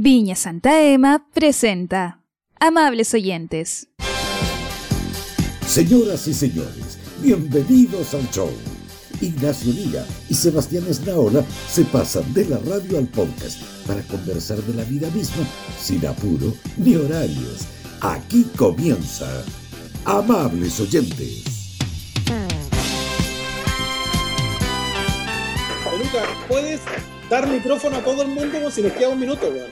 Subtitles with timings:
[0.00, 2.22] Viña Santa Ema presenta
[2.60, 3.88] Amables Oyentes.
[5.66, 8.48] Señoras y señores, bienvenidos al show.
[9.20, 14.74] Ignacio Liga y Sebastián Esnaola se pasan de la radio al podcast para conversar de
[14.74, 15.44] la vida misma
[15.80, 17.66] sin apuro ni horarios.
[18.00, 19.26] Aquí comienza
[20.04, 21.42] Amables Oyentes.
[26.48, 26.80] ¿puedes
[27.28, 29.70] dar micrófono a todo el mundo como si nos queda un minuto, weón?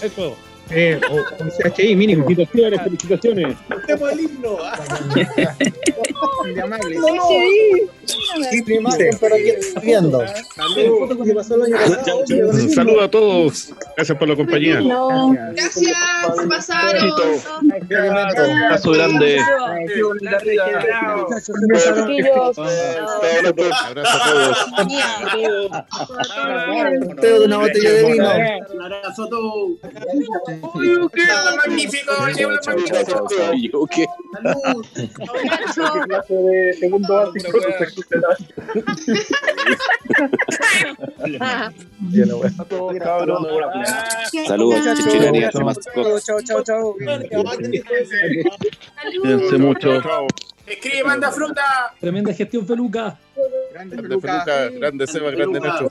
[0.00, 0.36] Eso.
[0.70, 2.24] Eh, o, o CHI mínimo.
[2.24, 3.56] Felicitaciones, felicitaciones.
[3.68, 4.58] Cantemos el himno.
[6.44, 6.96] De amable.
[6.96, 7.28] No, no.
[8.50, 10.24] Triple imagen para quien viendo.
[10.98, 12.24] Foto que pasó el año pasado.
[12.50, 13.72] Un saludo a todos.
[13.96, 14.80] Gracias por la compañía.
[15.52, 15.96] Gracias,
[16.36, 17.12] se pasaron.
[18.70, 19.40] Paso grande.
[23.84, 24.58] Abrazo a todos.
[27.06, 28.28] Sorteo de una botella de vino.
[31.56, 32.12] Magnífico,
[44.46, 45.50] Saludos, chichirería.
[45.50, 46.94] Chao, chao, chao.
[49.20, 50.02] Cuídense mucho.
[50.66, 51.62] Escribe, manda fruta.
[52.00, 53.18] Tremenda gestión, Feluca.
[53.74, 55.90] Grande Feluca, grande Seba, grande Nacho.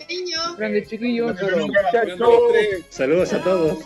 [0.58, 1.36] Grande chiquillos.
[2.88, 3.80] Saludos a todos.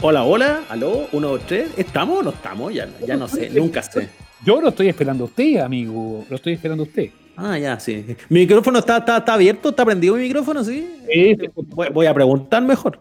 [0.00, 2.72] Hola, hola, aló, uno, dos, tres, ¿estamos o no estamos?
[2.72, 4.08] Ya, ya no sé, nunca sé.
[4.46, 6.24] Yo lo estoy esperando a usted, amigo.
[6.30, 7.10] Lo estoy esperando a usted.
[7.36, 8.16] Ah, ya, sí.
[8.30, 9.68] ¿Mi micrófono está, está, está abierto?
[9.68, 10.64] ¿Está prendido mi micrófono?
[10.64, 10.88] Sí.
[11.12, 12.98] Sí, Voy, voy a preguntar mejor.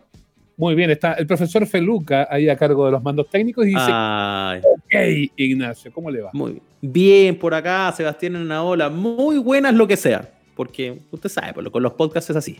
[0.55, 3.81] Muy bien, está el profesor Feluca ahí a cargo de los mandos técnicos y dice,
[3.81, 6.29] Ay, ok, Ignacio, ¿cómo le va?
[6.33, 6.63] muy bien.
[6.85, 8.89] Bien, por acá, Sebastián en una ola.
[8.89, 10.29] Muy buenas lo que sea.
[10.53, 12.59] Porque usted sabe, pues, con los podcasts es así.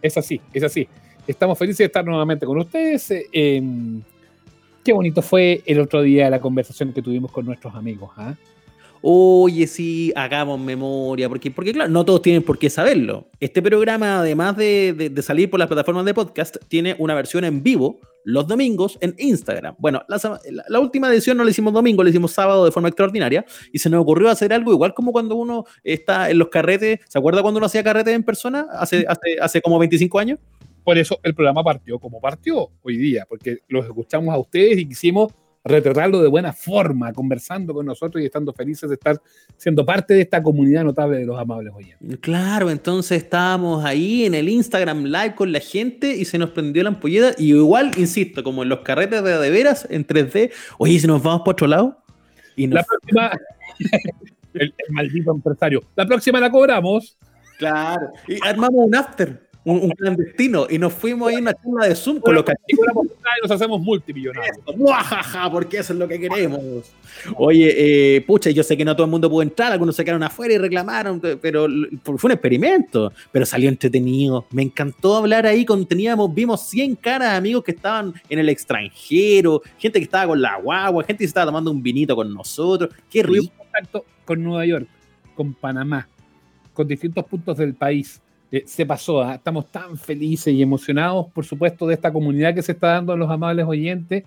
[0.00, 0.88] Es así, es así.
[1.26, 3.10] Estamos felices de estar nuevamente con ustedes.
[3.10, 4.02] eh, em,
[4.82, 8.10] qué bonito fue el otro día la conversación que tuvimos con nuestros amigos.
[8.16, 8.34] ¿ah?
[9.02, 13.28] Oye, sí, hagamos memoria, porque, porque claro, no todos tienen por qué saberlo.
[13.40, 17.44] Este programa, además de, de- de salir por las plataformas de podcast, tiene una versión
[17.44, 19.74] en vivo los domingos en Instagram.
[19.78, 23.46] Bueno, la- la última edición no la hicimos domingo, la hicimos sábado de forma extraordinaria
[23.72, 27.00] y se nos ocurrió hacer algo igual como cuando uno está en los carretes.
[27.08, 28.66] ¿Se acuerda cuando uno hacía carretes en persona?
[28.72, 30.38] Hace, hace, hace como 25 años.
[30.84, 34.88] Por eso el programa partió como partió hoy día, porque los escuchamos a ustedes y
[34.88, 35.32] quisimos
[35.64, 39.20] retratarlo de buena forma, conversando con nosotros y estando felices de estar
[39.56, 42.18] siendo parte de esta comunidad notable de los amables oyentes.
[42.20, 46.82] Claro, entonces estábamos ahí en el Instagram Live con la gente y se nos prendió
[46.82, 47.34] la ampolleta.
[47.38, 51.22] Y igual, insisto, como en los carretes de de veras en 3D, oye, si nos
[51.22, 52.02] vamos por otro lado.
[52.56, 53.30] Y nos- La próxima,
[54.54, 57.16] el, el maldito empresario, la próxima la cobramos.
[57.58, 61.86] claro, y armamos un after, un, un clandestino, y nos fuimos ahí a una charla
[61.88, 64.56] de Zoom con los Y la oportunidad nos hacemos multimillonarios.
[65.52, 66.60] Porque eso es lo que queremos.
[67.36, 70.22] Oye, eh, pucha, yo sé que no todo el mundo pudo entrar, algunos se quedaron
[70.22, 71.66] afuera y reclamaron, pe- pero
[72.04, 74.46] fue un experimento, pero salió entretenido.
[74.50, 78.48] Me encantó hablar ahí con, teníamos, vimos 100 caras de amigos que estaban en el
[78.48, 82.90] extranjero, gente que estaba con la guagua, gente que estaba tomando un vinito con nosotros.
[83.10, 83.52] Qué rico.
[83.58, 84.86] contacto con Nueva York,
[85.34, 86.08] con Panamá,
[86.72, 88.20] con distintos puntos del país.
[88.52, 89.36] Eh, se pasó, ¿ah?
[89.36, 93.16] estamos tan felices y emocionados, por supuesto, de esta comunidad que se está dando a
[93.16, 94.24] los amables oyentes,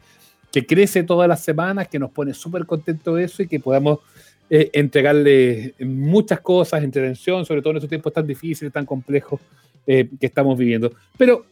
[0.51, 3.99] que crece todas las semanas, que nos pone súper contentos de eso y que podamos
[4.49, 9.41] eh, entregarle muchas cosas, entretención, sobre todo en estos tiempos tan difíciles, tan complejos
[9.85, 10.93] eh, que estamos viviendo.
[11.17, 11.45] Pero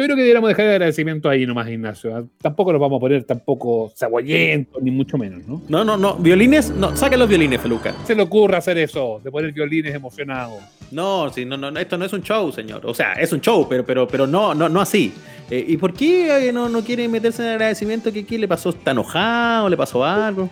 [0.00, 2.16] yo creo que deberíamos dejar el agradecimiento ahí nomás, Ignacio.
[2.16, 2.24] ¿ah?
[2.40, 5.60] Tampoco nos vamos a poner tampoco saboyentos, ni mucho menos, ¿no?
[5.68, 7.94] No, no, no, violines, no, saquen los violines, Feluca.
[8.04, 10.62] se le ocurra hacer eso, de poner violines emocionados.
[10.90, 12.86] No, sí, no, no, esto no es un show, señor.
[12.86, 15.12] O sea, es un show, pero, pero, pero no, no, no así.
[15.50, 18.10] Eh, ¿Y por qué eh, no, no quiere meterse en el agradecimiento?
[18.10, 18.70] ¿Qué, qué le pasó?
[18.70, 19.68] ¿Está enojado?
[19.68, 20.48] ¿Le pasó algo?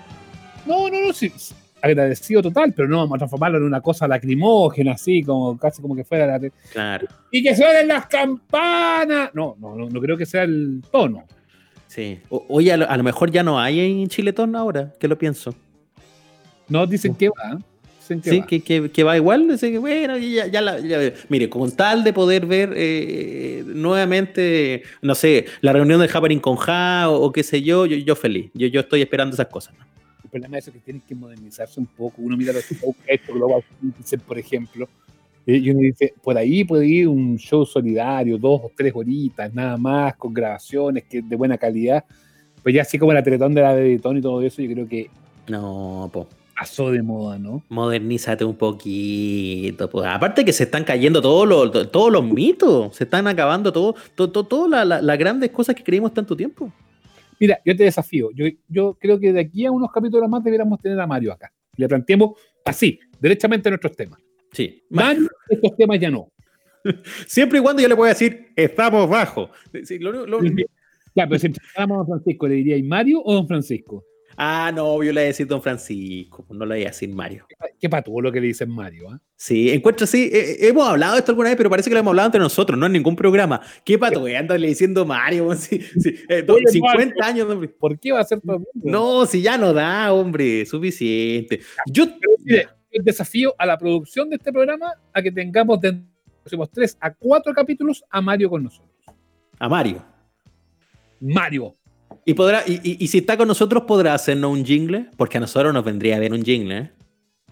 [0.67, 4.07] No, no, no, sí, sí, agradecido total, pero no vamos a transformarlo en una cosa
[4.09, 6.51] lacrimógena, así, como casi como que fuera la...
[6.73, 9.31] Claro, ¡Y que suenen las campanas!
[9.35, 11.25] No, no, no, no creo que sea el tono.
[11.87, 12.19] sí.
[12.31, 15.17] O- oye, a lo, a lo mejor ya no hay en Chiletón ahora, que lo
[15.19, 15.55] pienso.
[16.69, 17.59] No dicen que va.
[18.01, 18.47] Dicen que Sí, va.
[18.47, 19.49] que, que, que va igual.
[19.49, 24.83] Dice que, bueno, ya, ya la- ya- Mire, con tal de poder ver eh, nuevamente,
[25.03, 28.17] no sé, la reunión de Happening con Ja o, o qué sé yo, yo, yo
[28.17, 28.51] feliz.
[28.55, 29.75] Yo, yo estoy esperando esas cosas.
[29.79, 29.85] ¿no?
[30.29, 32.17] El problema es eso, que tienen que modernizarse un poco.
[32.19, 32.95] Uno mira los shows
[33.27, 33.63] Global
[34.27, 34.87] por ejemplo,
[35.47, 39.53] eh, y uno dice, por ahí puede ir un show solidario, dos o tres horitas,
[39.55, 42.05] nada más, con grabaciones que de buena calidad.
[42.63, 45.09] Pues ya así como la Teletón de la Teletón y todo eso, yo creo que
[45.49, 46.27] No, po.
[46.55, 47.63] pasó de moda, ¿no?
[47.71, 49.89] Modernízate un poquito.
[49.89, 50.07] Pues.
[50.07, 54.31] Aparte que se están cayendo todos los, todos los mitos, se están acabando todo, todo,
[54.31, 56.71] todo- todas la- la- las grandes cosas que creímos tanto tiempo.
[57.41, 58.31] Mira, yo te desafío.
[58.35, 61.53] Yo, yo creo que de aquí a unos capítulos más deberíamos tener a Mario acá.
[61.77, 62.33] Le planteemos
[62.65, 64.21] así, derechamente nuestros temas.
[64.53, 64.83] Sí.
[64.91, 66.31] Mario, estos temas ya no.
[67.27, 69.51] Siempre y cuando yo le pueda decir, estamos bajo.
[69.85, 70.41] Sí, lo- lo-
[71.15, 74.05] Claro, pero si a don Francisco, ¿le diríais Mario o don Francisco?
[74.41, 77.45] Ah, no, yo le voy a decir Don Francisco, no le voy a decir Mario.
[77.81, 79.21] Qué patuvo lo que le dicen Mario, ¿ah?
[79.35, 80.31] Sí, encuentro así.
[80.33, 82.41] eh, eh, hemos hablado de esto alguna vez, pero parece que lo hemos hablado entre
[82.41, 83.61] nosotros, no en ningún programa.
[83.85, 84.37] ¿Qué pato, güey?
[84.37, 87.69] Ándale diciendo Mario, sí, sí, eh, do- Oye, 50 años, hombre.
[87.69, 88.71] ¿Por qué va a ser todo el mundo?
[88.85, 91.61] No, si ya no da, hombre, suficiente.
[91.87, 92.05] Yo,
[92.91, 96.03] el desafío a la producción de este programa a que tengamos de los
[96.43, 98.93] próximos tres a cuatro capítulos a Mario con nosotros.
[99.59, 100.05] a Mario.
[101.21, 101.75] Mario.
[102.25, 105.41] Y, podrá, y, y- y si está con nosotros, podrá hacernos un jingle, porque a
[105.41, 106.91] nosotros nos vendría bien un jingle, ¿eh?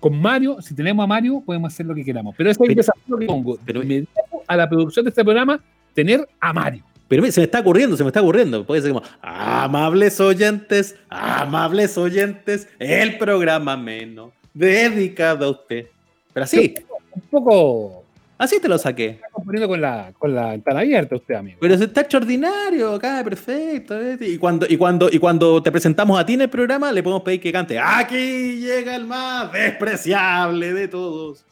[0.01, 2.35] Con Mario, si tenemos a Mario, podemos hacer lo que queramos.
[2.37, 3.59] Pero ese es el desafío que pongo.
[3.65, 4.13] pero- inmediato
[4.47, 5.59] a la producción de este programa,
[5.95, 6.83] tener a Mario.
[7.09, 8.67] Pero se me está ocurriendo, se me está ocurriendo.
[8.67, 15.87] Puede ser como, amables oyentes, amables oyentes, el programa menos dedicado a usted.
[16.33, 16.75] Pero así,
[17.15, 18.05] Un poco.
[18.37, 19.21] así te lo saqué.
[19.47, 21.59] Poniendo con la, con la ventana abierta usted, amigo.
[21.61, 23.97] Pero se está extraordinario, acá, perfecto.
[23.97, 24.19] ¿eh?
[24.21, 27.23] Y cuando, y, cuando, y cuando te presentamos a ti en el programa, le podemos
[27.23, 31.45] pedir que cante, aquí llega el más despreciable de todos.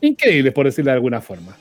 [0.00, 1.56] increíbles, por decirlo de alguna forma.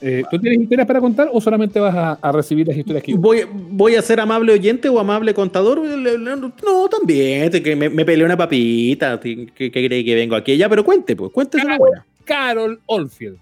[0.00, 3.12] Eh, ¿Tú tienes historias para contar o solamente vas a, a recibir las historias que
[3.12, 3.18] yo?
[3.18, 5.78] ¿Voy, ¿Voy a ser amable oyente o amable contador?
[5.86, 9.18] Le- No, también, que me, me peleé una papita.
[9.20, 10.56] ¿Qué, qué cree que vengo aquí?
[10.56, 12.06] Ya, pero cuente, pues, cuéntese una buena.
[12.24, 13.38] Carol Oldfield.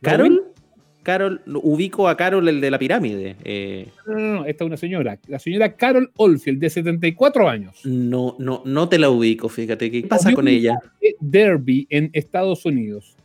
[0.00, 0.42] ¿Carol?
[1.10, 3.34] Carol, no, ubico a Carol, el de la pirámide.
[3.44, 5.18] eh, No, no, no, esta es una señora.
[5.26, 7.80] La señora Carol Oldfield, de 74 años.
[7.84, 9.90] no, no, no te la ubico, fíjate.
[9.90, 10.78] ¿Qué pasa con ella?
[11.00, 13.16] de Derby en Estados Unidos.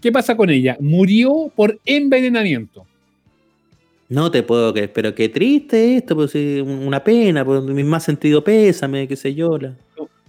[0.00, 0.76] ¿Qué pasa con ella?
[0.80, 2.86] Murió por envenenamiento.
[4.08, 8.44] No te puedo creer, pero qué triste esto, pues una pena, pues mi más sentido
[8.44, 9.56] pésame, qué sé yo.
[9.58, 9.74] la-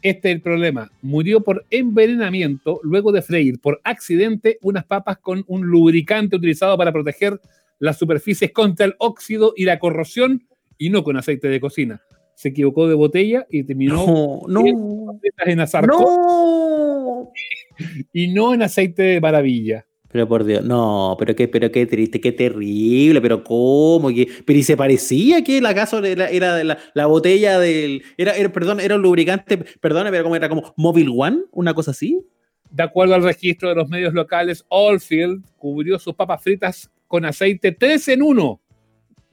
[0.05, 0.91] Este es el problema.
[1.01, 6.91] Murió por envenenamiento luego de freír por accidente unas papas con un lubricante utilizado para
[6.91, 7.41] proteger
[7.79, 10.47] las superficies contra el óxido y la corrosión
[10.77, 12.03] y no con aceite de cocina.
[12.35, 17.31] Se equivocó de botella y terminó No, no, en azarcón no.
[18.13, 19.87] y no en aceite de maravilla.
[20.15, 24.25] Pero por Dios, no, pero qué, pero qué triste, qué terrible, pero cómo, ¿Qué?
[24.45, 28.79] pero y se parecía que el acaso era, la, la botella del, era, era, perdón,
[28.79, 32.25] era un lubricante, perdón, pero como era como Mobile One, una cosa así.
[32.71, 37.73] De acuerdo al registro de los medios locales, Oldfield cubrió sus papas fritas con aceite
[37.73, 38.61] 3 en 1.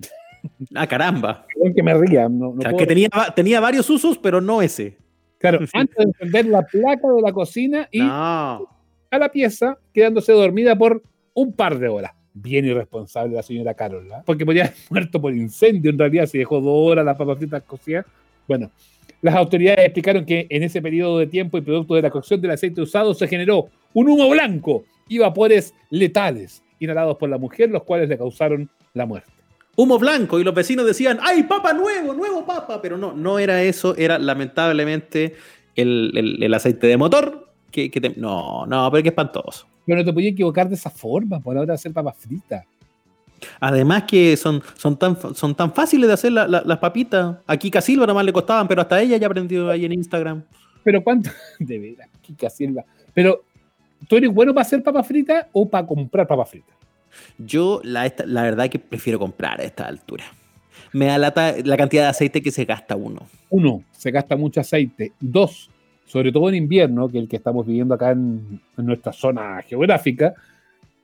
[0.74, 1.46] Ah, caramba.
[1.76, 2.28] Que me ría.
[2.28, 4.98] No, no O sea, puedo- que tenía, tenía varios usos, pero no ese.
[5.38, 8.68] Claro, antes de encender la placa de la cocina y No.
[9.12, 11.02] A la pieza, quedándose dormida por
[11.34, 12.12] un par de horas.
[12.34, 14.22] Bien irresponsable la señora Carol, ¿ah?
[14.24, 18.06] porque podría haber muerto por incendio en realidad si dejó dos horas las papas cocidas.
[18.48, 18.70] Bueno,
[19.20, 22.52] Las autoridades explicaron que en ese periodo de tiempo y producto de la cocción del
[22.52, 27.84] aceite usado se generó un humo blanco y vapores letales inhalados por la mujer, los
[27.84, 29.30] cuales le causaron la muerte.
[29.76, 32.80] Humo blanco y los vecinos decían, ¡ay, papa nuevo, nuevo papa!
[32.82, 35.34] Pero no, no era eso, era lamentablemente
[35.76, 37.51] el- el aceite de motor.
[37.72, 39.66] Que, que te- no, no, pero qué espantoso.
[39.84, 42.64] Pero no te podías equivocar de esa forma, por ahora de hacer papas fritas.
[43.58, 47.38] Además que son, son, tan, son tan fáciles de hacer la- la- las papitas.
[47.46, 50.44] Aquí Casilva nomás le costaban, pero hasta ella ya aprendió ahí en Instagram.
[50.84, 52.84] Pero cuánto, de veras, Kika Silva.
[53.14, 53.42] Pero,
[54.08, 56.76] ¿tú eres bueno para hacer papas fritas o para comprar papas fritas?
[57.38, 60.24] Yo la, esta- la verdad que prefiero comprar a esta altura.
[60.92, 63.26] Me da lata la cantidad de aceite que se gasta uno.
[63.50, 65.12] Uno, se gasta mucho aceite.
[65.18, 65.68] Dos,
[66.06, 69.62] sobre todo en invierno, que es el que estamos viviendo acá en, en nuestra zona
[69.62, 70.34] geográfica,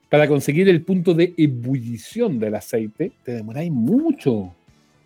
[0.09, 4.55] para conseguir el punto de ebullición del aceite, te demoráis mucho.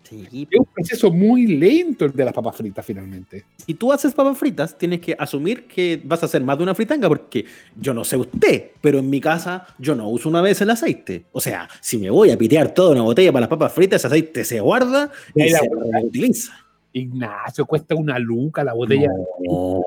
[0.03, 3.45] Sí, Es un proceso muy lento el de las papas fritas, finalmente.
[3.65, 6.75] Si tú haces papas fritas, tienes que asumir que vas a hacer más de una
[6.75, 7.45] fritanga, porque
[7.79, 11.25] yo no sé usted, pero en mi casa yo no uso una vez el aceite.
[11.31, 14.07] O sea, si me voy a pitear toda una botella para las papas fritas, ese
[14.07, 16.53] aceite se guarda y la se reutiliza.
[16.93, 19.09] Ignacio, cuesta una luca la botella.
[19.39, 19.81] No,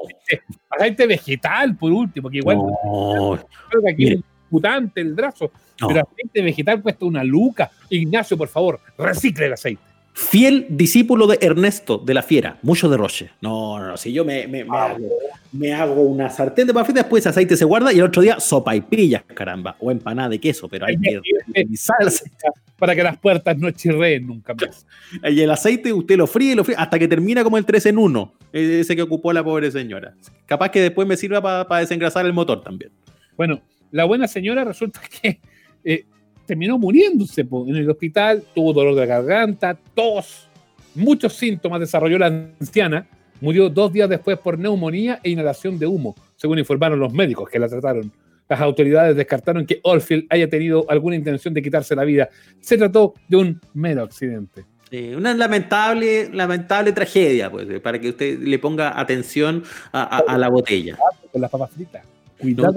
[0.71, 3.39] Aceite vegetal, por último, que igual no,
[3.71, 4.21] creo que aquí es
[4.51, 5.51] mutante el brazo.
[5.81, 5.89] no.
[5.89, 7.71] Pero aceite vegetal cuesta una luca.
[7.91, 9.83] Ignacio, por favor, recicle el aceite.
[10.19, 13.33] Fiel discípulo de Ernesto de la Fiera, mucho de Roche.
[13.43, 15.09] No, no, no, si yo me, me, me hago,
[15.53, 18.41] me hago una sartén de papas después ese aceite se guarda y el otro día
[18.41, 21.21] sopa y pillas, caramba, o empanada de queso, pero hay que
[21.53, 21.69] el
[22.07, 22.31] aceite.
[22.79, 24.87] Para que las puertas no chirreen nunca más.
[25.31, 27.99] Y el aceite usted lo fríe, lo fríe, hasta que termina como el 3 en
[27.99, 30.15] 1, ese que ocupó la pobre señora.
[30.47, 32.91] Capaz que después me sirva para desengrasar el motor también.
[33.37, 35.41] Bueno, la buena señora resulta que
[35.85, 36.07] eh,
[36.47, 40.49] terminó muriéndose po, en el hospital, tuvo dolor de garganta, tos,
[40.95, 43.07] muchos síntomas desarrolló la anciana,
[43.41, 47.59] murió dos días después por neumonía e inhalación de humo, según informaron los médicos que
[47.59, 48.11] la trataron.
[48.49, 52.29] Las autoridades descartaron que Oldfield haya tenido alguna intención de quitarse la vida.
[52.61, 54.65] Se trató de un mero accidente.
[54.93, 60.35] Eh, una lamentable, lamentable tragedia, pues, eh, para que usted le ponga atención a, a-
[60.35, 60.97] a la botella.
[61.33, 62.05] Con las papas fritas.
[62.41, 62.73] No,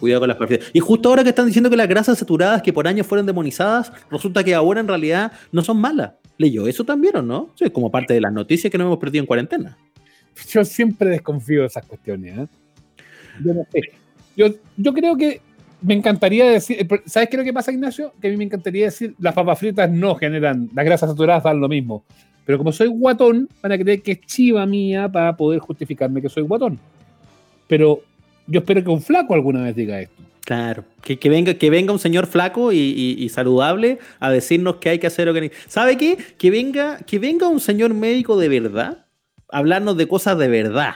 [0.00, 0.20] Cuidado.
[0.20, 0.70] con las fritas.
[0.72, 3.92] Y justo ahora que están diciendo que las grasas saturadas que por años fueron demonizadas,
[4.10, 6.12] resulta que ahora en realidad no son malas.
[6.38, 7.50] ¿Leyó eso también o no?
[7.54, 9.76] Sí, como parte de las noticias que no hemos perdido en cuarentena.
[10.48, 12.38] Yo siempre desconfío de esas cuestiones.
[12.38, 12.48] ¿eh?
[14.36, 14.46] Yo.
[14.76, 15.42] Yo, creo que
[15.82, 16.86] me encantaría decir.
[17.04, 18.14] ¿Sabes qué es lo que pasa, Ignacio?
[18.20, 21.60] Que a mí me encantaría decir: las papas fritas no generan, las grasas saturadas dan
[21.60, 22.04] lo mismo.
[22.46, 26.28] Pero como soy guatón, van a creer que es chiva mía para poder justificarme que
[26.28, 26.78] soy guatón.
[27.68, 28.02] Pero
[28.50, 30.14] yo espero que un flaco alguna vez diga esto.
[30.44, 34.76] Claro, que, que venga, que venga un señor flaco y, y- y saludable a decirnos
[34.76, 35.52] que hay que hacer que.
[35.68, 36.16] ¿Sabe qué?
[36.38, 39.06] Que venga, que venga un señor médico de verdad
[39.48, 40.94] a hablarnos de cosas de verdad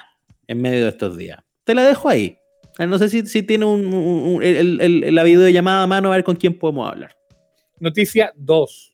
[0.49, 1.39] en medio de estos días.
[1.65, 2.37] Te la dejo ahí.
[2.79, 6.17] Ah, No sé si, si tiene un, un- el- el- la videollamada a mano a
[6.17, 7.15] ver con quién podemos hablar.
[7.79, 8.94] Noticia 2.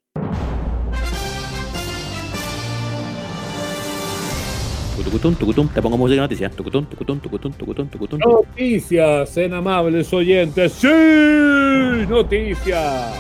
[5.05, 6.53] Tucutum, tucutum, te pongo música de noticias.
[6.53, 8.19] Tucutum, tucutum, tucutum, tucutum, tucutum.
[8.19, 10.73] Noticias en amables oyentes.
[10.73, 12.07] ¡Sí!
[12.09, 13.15] Noticias.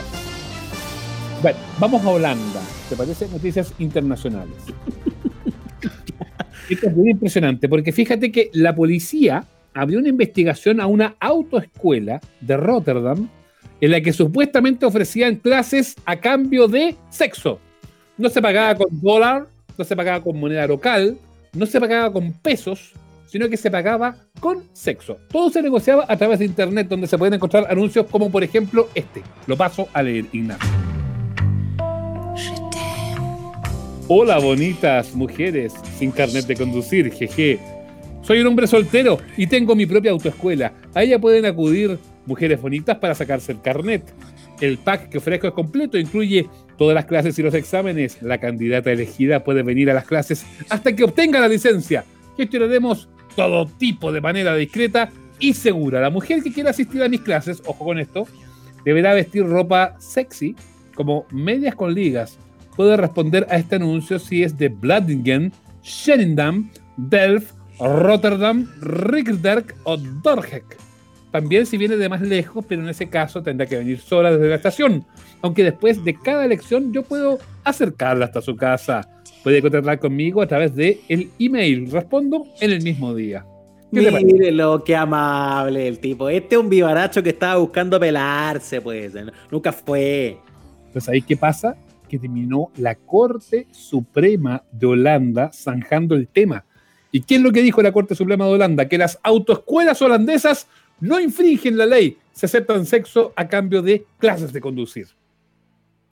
[1.41, 2.61] Bueno, vamos a Holanda.
[2.89, 3.29] ¿Te parece?
[3.29, 4.57] Noticias internacionales.
[6.69, 12.21] Esto es muy impresionante porque fíjate que la policía abrió una investigación a una autoescuela
[12.41, 13.29] de Rotterdam
[13.81, 17.59] en la que supuestamente ofrecían clases a cambio de sexo.
[18.19, 19.47] No se pagaba con dólar,
[19.79, 21.17] no se pagaba con moneda local,
[21.53, 22.93] no se pagaba con pesos,
[23.27, 25.19] sino que se pagaba con sexo.
[25.31, 28.89] Todo se negociaba a través de internet, donde se pueden encontrar anuncios como por ejemplo
[28.95, 29.23] este.
[29.47, 30.71] Lo paso a leer, Ignacio.
[34.09, 37.61] Hola, bonitas mujeres sin carnet de conducir, jeje.
[38.23, 40.73] Soy un hombre soltero y tengo mi propia autoescuela.
[40.95, 44.03] A ella pueden acudir mujeres bonitas para sacarse el carnet.
[44.61, 46.49] El pack que ofrezco es completo, incluye
[46.81, 48.23] todas las clases y los exámenes.
[48.23, 52.07] La candidata elegida puede venir a las clases hasta que obtenga la licencia.
[52.39, 53.07] Gestionaremos
[53.37, 56.01] todo tipo de manera discreta y segura.
[56.01, 58.27] La mujer que quiera asistir a mis clases, ojo con esto,
[58.83, 60.57] deberá vestir ropa sexy,
[60.95, 62.39] como medias con ligas.
[62.77, 70.90] Puede responder a este anuncio si es de Bladingen, Shennendam, Delft, Rotterdam, Rickerdijk o Dordrecht.
[71.31, 74.49] También si viene de más lejos, pero en ese caso tendrá que venir sola desde
[74.49, 75.05] la estación.
[75.43, 79.09] Aunque después de cada elección yo puedo acercarla hasta su casa.
[79.43, 81.91] Puede contactar conmigo a través de el email.
[81.91, 83.45] Respondo en el mismo día.
[83.93, 84.33] ¿Qué te parece?
[84.33, 86.29] Mírelo, qué amable el tipo.
[86.29, 89.15] Este es un vivaracho que estaba buscando pelarse, pues.
[89.51, 90.37] Nunca fue.
[90.93, 91.77] Pues ahí qué pasa?
[92.09, 96.65] Que terminó la Corte Suprema de Holanda zanjando el tema.
[97.13, 98.87] ¿Y qué es lo que dijo la Corte Suprema de Holanda?
[98.87, 100.69] Que las autoescuelas holandesas
[101.01, 105.07] no infringen la ley, se aceptan sexo a cambio de clases de conducir.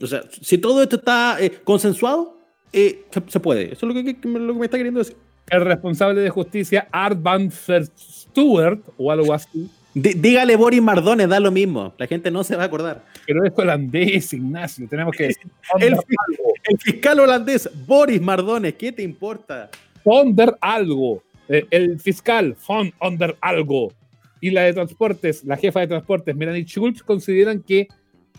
[0.01, 2.37] O sea, si todo esto está eh, consensuado,
[2.73, 3.73] eh, se, se puede.
[3.73, 5.17] Eso es lo que, que- lo que me está queriendo decir.
[5.51, 11.41] El responsable de justicia, Art van Stewart, o algo así, Dí- dígale Boris Mardones, da
[11.41, 11.95] lo mismo.
[11.97, 13.05] La gente no se va a acordar.
[13.27, 15.29] pero es holandés, Ignacio, tenemos que.
[15.81, 19.71] El, el fiscal holandés, Boris Mardones, ¿qué te importa?
[20.05, 21.23] Ponder algo.
[21.49, 23.93] Eh, el fiscal, von Onder algo.
[24.41, 27.89] Y la de transportes, la jefa de transportes, Melanie Schultz, consideran que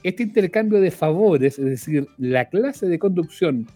[0.04, 3.68] este intercambio de favores, es decir, la clase de conducción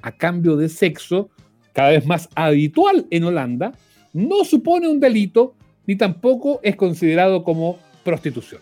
[0.00, 1.30] a cambio de sexo,
[1.72, 3.72] cada vez más habitual en Holanda,
[4.12, 5.54] no supone un delito
[5.86, 8.60] ni tampoco es considerado como prostitución.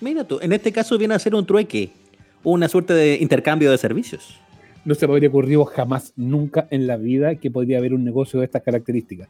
[0.00, 1.90] Mira tú, en este caso viene a ser un trueque,
[2.42, 4.40] una suerte de intercambio de servicios.
[4.84, 8.40] No se me habría ocurrido jamás, nunca en la vida que podría haber un negocio
[8.40, 9.28] de estas características.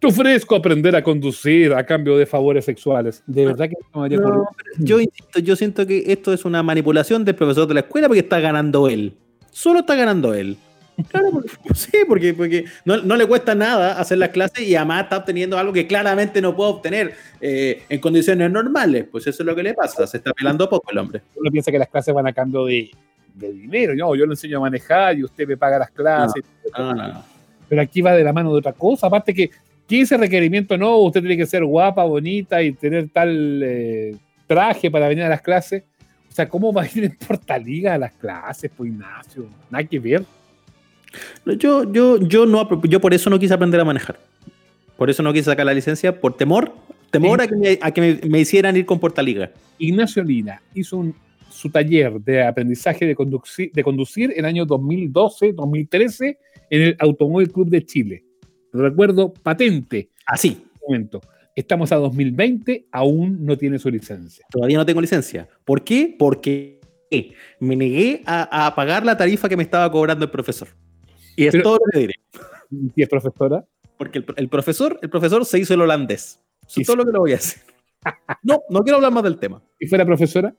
[0.00, 3.22] Te ofrezco aprender a conducir a cambio de favores sexuales.
[3.26, 4.48] De verdad que no me ocurrido.
[4.78, 8.20] Yo insisto, yo siento que esto es una manipulación del profesor de la escuela porque
[8.20, 9.14] está ganando él.
[9.50, 10.56] Solo está ganando él.
[11.08, 15.04] Claro, porque- sí, porque, porque no, no le cuesta nada hacer las clases y además
[15.04, 19.06] está obteniendo algo que claramente no puede obtener eh, en condiciones normales.
[19.10, 20.06] Pues eso es lo que le pasa.
[20.06, 21.22] Se está pelando poco el hombre.
[21.34, 22.88] Uno piensa que las clases van a cambio de,
[23.34, 23.94] de dinero.
[23.96, 26.44] No, yo le enseño a manejar y usted me paga las clases.
[26.76, 27.22] No, no, no.
[27.68, 29.08] Pero aquí va de la mano de otra cosa.
[29.08, 29.50] Aparte que,
[29.88, 30.76] ¿qué ese requerimiento?
[30.78, 34.16] No, usted tiene que ser guapa, bonita y tener tal eh,
[34.46, 35.82] traje para venir a las clases.
[36.30, 39.46] O sea, ¿cómo va a ir en Portaliga a las clases, pues Ignacio?
[39.70, 40.24] Nada que ver.
[41.58, 44.18] Yo, yo, yo, no, yo por eso no quise aprender a manejar.
[44.96, 46.72] Por eso no quise sacar la licencia, por temor,
[47.10, 49.50] temor a que, me, a que me, me hicieran ir con Portaliga.
[49.78, 51.14] Ignacio Lina hizo un-
[51.50, 56.36] su taller de aprendizaje de, conduci- de conducir en el año 2012-2013
[56.70, 58.22] en el Automóvil Club de Chile.
[58.78, 61.20] Recuerdo patente Así, en momento.
[61.54, 64.46] Estamos a 2020, aún no tiene su licencia.
[64.50, 65.48] todavía no tengo licencia.
[65.64, 66.14] ¿Por qué?
[66.18, 66.78] Porque
[67.58, 70.68] me negué a, a pagar la tarifa que me estaba cobrando el profesor.
[71.36, 72.14] Y es Pero- todo lo que diré.
[72.94, 73.64] ¿Y es profesora?
[73.96, 76.38] Porque el, el profesor, el profesor se hizo el holandés.
[76.68, 77.62] Eso Y es todo lo que le voy a hacer.
[78.42, 79.60] No, no quiero hablar más del tema.
[79.80, 80.54] ¿Y fuera profesora?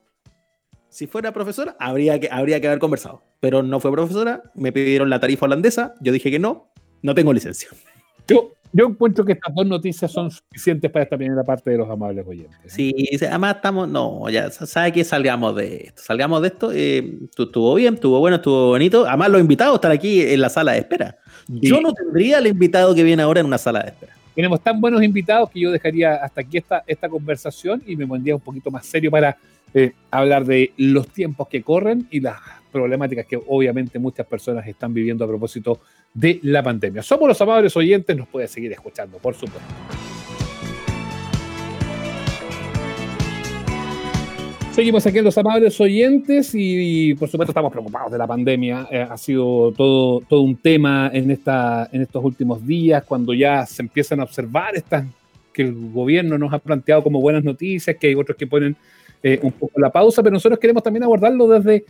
[0.90, 3.22] Si fuera profesora, habría que, habría que haber conversado.
[3.38, 7.32] Pero no fue profesora, me pidieron la tarifa holandesa, yo dije que no, no tengo
[7.32, 7.68] licencia.
[8.34, 11.90] Yo, yo encuentro que estas dos noticias son suficientes para esta primera parte de los
[11.90, 12.56] amables oyentes.
[12.64, 12.68] ¿eh?
[12.68, 12.94] Sí,
[13.26, 16.02] además estamos, no, ya sa- sabe que salgamos de esto.
[16.04, 19.06] Salgamos de esto, eh, tu- estuvo bien, estuvo bueno, estuvo bonito.
[19.06, 21.16] Además, los invitados están aquí en la sala de espera.
[21.48, 24.12] Yo no tendría al invitado que viene ahora en una sala de espera.
[24.36, 28.36] Tenemos tan buenos invitados que yo dejaría hasta aquí esta, esta conversación y me pondría
[28.36, 29.36] un poquito más serio para
[29.74, 32.36] eh, hablar de los tiempos que corren y las
[32.70, 35.80] problemáticas que obviamente muchas personas están viviendo a propósito de
[36.14, 37.02] la pandemia.
[37.02, 39.60] Somos los amables oyentes, nos puede seguir escuchando, por supuesto.
[44.72, 48.86] Seguimos aquí en los amables oyentes y, por supuesto estamos preocupados de la pandemia.
[48.90, 53.66] Eh, ha sido todo, todo un tema en, esta, en estos últimos días, cuando ya
[53.66, 55.04] se empiezan a observar estas
[55.52, 58.76] que el gobierno nos ha planteado como buenas noticias, que hay otros que ponen
[59.22, 61.84] eh, un poco la pausa, pero nosotros queremos también abordarlo desde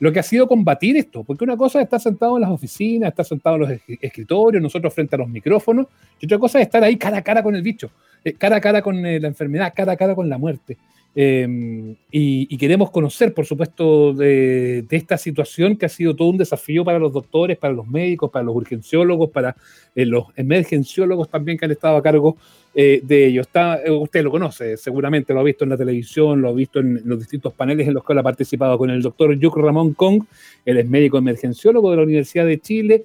[0.00, 3.10] lo que ha sido combatir esto, porque una cosa es estar sentado en las oficinas,
[3.10, 5.86] estar sentado en los es- escritorios, nosotros frente a los micrófonos,
[6.18, 7.90] y otra cosa es estar ahí cara a cara con el bicho,
[8.24, 10.76] eh, cara a cara con eh, la enfermedad, cara a cara con la muerte.
[11.14, 16.84] Eh, y, queremos conocer, por supuesto, de, esta situación que ha sido todo un desafío
[16.84, 19.56] para los doctores, para los médicos, para los urgenciólogos, para
[19.94, 22.36] eh, los emergenciólogos también que han estado a cargo
[22.74, 23.40] eh, de ello.
[23.40, 27.02] Está, usted lo conoce, seguramente lo ha visto en la televisión, lo ha visto en
[27.04, 30.22] los distintos paneles en los que ha participado con el doctor Yuk Ramón Kong,
[30.64, 33.04] él es médico emergenciólogo de la Universidad de Chile,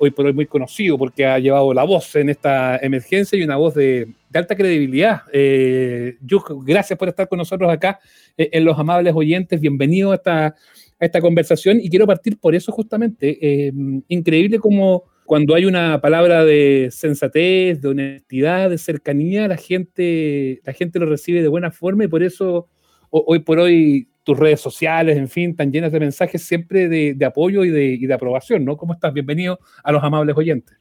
[0.00, 3.56] hoy por hoy muy conocido porque ha llevado la voz en esta emergencia y una
[3.56, 5.22] voz de, alta credibilidad.
[5.32, 6.16] Eh,
[6.64, 7.98] gracias por estar con nosotros acá
[8.36, 10.54] eh, en Los Amables Oyentes, bienvenido a esta, a
[10.98, 13.38] esta conversación y quiero partir por eso justamente.
[13.40, 13.72] Eh,
[14.08, 20.72] increíble como cuando hay una palabra de sensatez, de honestidad, de cercanía, la gente, la
[20.72, 22.68] gente lo recibe de buena forma y por eso
[23.10, 27.24] ho- hoy por hoy tus redes sociales, en fin, están llenas de mensajes siempre de,
[27.24, 28.76] apoyo y de, de aprobación, ¿no?
[28.76, 29.12] ¿Cómo estás?
[29.12, 30.76] Bienvenido a los amables oyentes.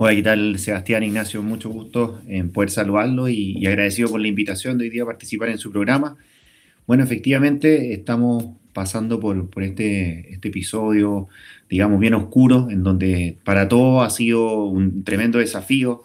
[0.00, 1.42] Hola, ¿qué tal Sebastián Ignacio?
[1.42, 5.48] Mucho gusto en poder saludarlo y, agradecido por la invitación de hoy día a participar
[5.48, 6.16] en su programa.
[6.86, 11.26] Bueno, efectivamente estamos pasando por, por este, este episodio,
[11.68, 16.04] digamos, bien oscuro, en donde para todos ha sido un tremendo desafío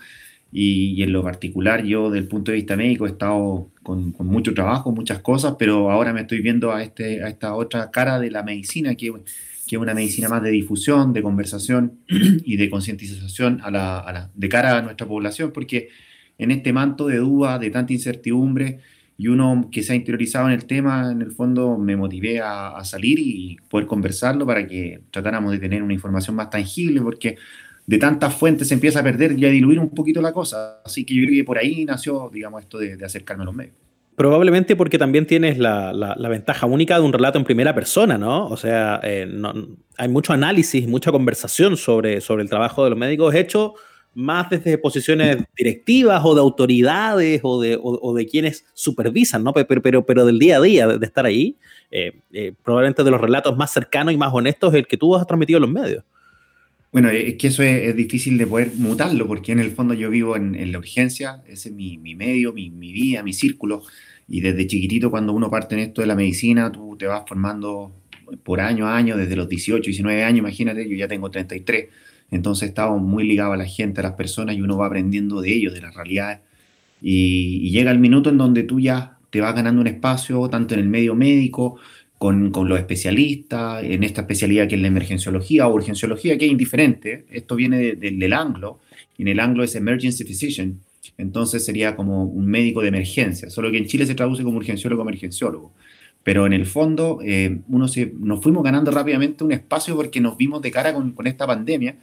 [0.52, 4.26] y, en lo particular yo, desde el punto de vista médico, he estado con, con
[4.26, 8.20] mucho trabajo, muchas cosas, pero ahora me estoy viendo a, este, a esta otra cara
[8.20, 9.14] de la medicina que
[9.68, 14.12] que es una medicina más de difusión, de conversación y de concientización a la, a
[14.12, 15.90] la, de cara a nuestra población, porque
[16.38, 18.80] en este manto de duda, de tanta incertidumbre,
[19.18, 22.70] y uno que se ha interiorizado en el tema, en el fondo me motivé a,
[22.70, 27.38] a, salir y poder conversarlo para que tratáramos de tener una información más tangible, porque
[27.86, 30.82] de tantas fuentes se empieza a perder y a diluir un poquito la cosa.
[30.84, 33.56] Así que yo creo que por ahí nació, digamos, esto de, de acercarme a los
[33.56, 33.76] medios.
[34.16, 38.48] Probablemente porque también tienes la, la, ventaja única de un relato en primera persona, ¿no?
[38.48, 39.54] O sea, eh, no,
[39.98, 43.74] hay mucho análisis, mucha conversación sobre, sobre el trabajo de los médicos hecho
[44.14, 49.54] más desde posiciones directivas o de autoridades o de, o de quienes supervisan, ¿no?
[49.54, 51.58] Pero, pero, pero, del día a día, de, estar ahí,
[51.90, 55.26] eh, eh, probablemente de los relatos más cercanos y más honestos, el que tú has
[55.26, 56.04] transmitido en los medios.
[56.94, 60.12] Bueno, es que eso es, es, difícil de poder mutarlo, porque en el fondo yo
[60.12, 63.82] vivo en, en la urgencia, ese es mi, mi medio, mi, mi, vida, mi círculo,
[64.28, 67.92] y desde chiquitito cuando uno parte en esto de la medicina, tú te vas formando
[68.44, 71.90] por año a año, desde los 18, 19 años, imagínate, yo ya tengo 33,
[72.30, 75.52] entonces estaba muy ligado a la gente, a las personas, y uno va aprendiendo de
[75.52, 76.42] ellos, de las realidades,
[77.02, 80.76] y, y llega el minuto en donde tú ya te vas ganando un espacio, tanto
[80.76, 81.80] en el medio médico,
[82.24, 86.52] con, con, los especialistas, en esta especialidad que es la emergenciología o urgenciología, que es
[86.52, 87.26] indiferente.
[87.30, 88.80] Esto viene de, de, del anglo,
[89.18, 90.80] y en el anglo es emergency physician,
[91.18, 95.02] entonces sería como un médico de emergencia, solo que en Chile se traduce como urgenciólogo
[95.02, 95.74] emergenciólogo.
[96.24, 100.38] Pero en el fondo, eh, uno se, nos fuimos ganando rápidamente un espacio porque nos
[100.38, 101.98] vimos de cara con, esta pandemia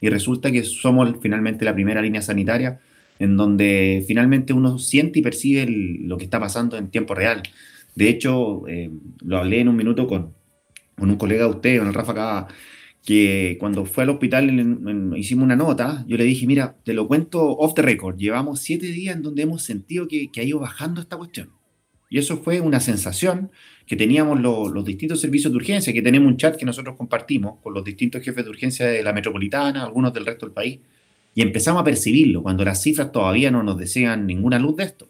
[0.00, 2.80] y resulta que somos finalmente la primera línea sanitaria
[3.18, 7.42] en donde finalmente uno siente y percibe lo que está pasando en tiempo real.
[7.96, 8.90] De hecho, eh,
[9.24, 10.34] lo hablé en un minuto con,
[10.96, 12.46] con, un colega de usted, con el Rafa
[13.04, 16.92] que cuando fue al hospital en, en, hicimos una nota, yo le dije, mira, te
[16.92, 20.44] lo cuento off the record, llevamos siete días en donde hemos sentido que, que ha
[20.44, 21.50] ido bajando esta cuestión.
[22.10, 23.50] Y eso fue una sensación
[23.86, 27.60] que teníamos lo, los distintos servicios de urgencia, que tenemos un chat que nosotros compartimos
[27.62, 30.80] con los distintos jefes de urgencia de la metropolitana, algunos del resto del país,
[31.34, 35.08] y empezamos a percibirlo cuando las cifras todavía no nos desean ninguna luz de esto.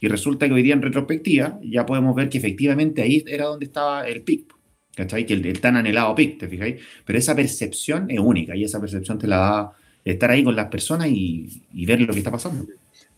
[0.00, 3.66] Y resulta que hoy día en retrospectiva ya podemos ver que efectivamente ahí era donde
[3.66, 4.52] estaba el pic,
[4.94, 5.24] ¿cachai?
[5.24, 6.80] Que el, tan anhelado pic, ¿te fijáis?
[7.04, 9.72] Pero esa percepción es única y esa percepción te la da
[10.04, 12.66] estar ahí con las personas y, y ver lo que está pasando.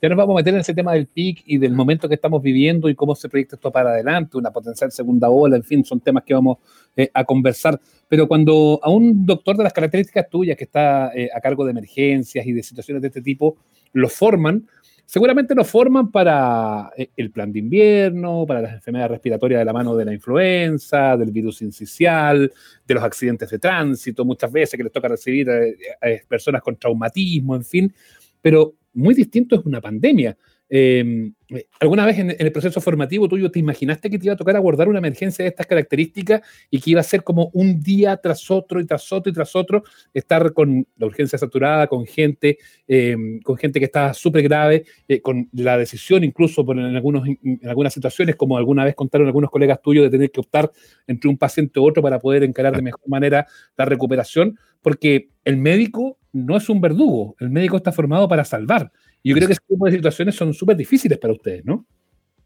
[0.00, 2.42] Ya nos vamos a meter en ese tema del PIC y del momento que estamos
[2.42, 6.00] viviendo y cómo se proyecta esto para adelante, una potencial segunda ola, en fin, son
[6.00, 6.58] temas que vamos
[6.96, 7.80] eh, a conversar.
[8.06, 11.70] Pero cuando a un doctor de las características tuyas que está eh, a cargo de
[11.70, 13.56] emergencias y de situaciones de este tipo,
[13.94, 14.66] lo forman,
[15.06, 19.72] seguramente lo forman para eh, el plan de invierno, para las enfermedades respiratorias de la
[19.72, 22.52] mano de la influenza, del virus incisional,
[22.86, 26.76] de los accidentes de tránsito, muchas veces que les toca recibir a, a personas con
[26.76, 27.94] traumatismo, en fin.
[28.42, 30.36] Pero muy distinto es una pandemia.
[30.68, 31.32] Eh,
[31.78, 34.88] ¿Alguna vez en, el proceso formativo tuyo te imaginaste que te iba a tocar abordar
[34.88, 38.80] una emergencia de estas características y que iba a ser como un día tras otro
[38.80, 43.56] y tras otro y tras otro estar con la urgencia saturada, con gente, eh, con
[43.56, 48.34] gente que está súper grave, eh, con la decisión incluso en, algunos, en algunas situaciones,
[48.34, 50.72] como alguna vez contaron algunos colegas tuyos, de tener que optar
[51.06, 55.56] entre un paciente u otro para poder encarar de mejor manera la recuperación, porque el
[55.58, 58.90] médico no es un verdugo, el médico está formado para salvar.
[59.28, 61.84] Yo creo que ese tipo de situaciones son súper difíciles para ustedes, ¿no?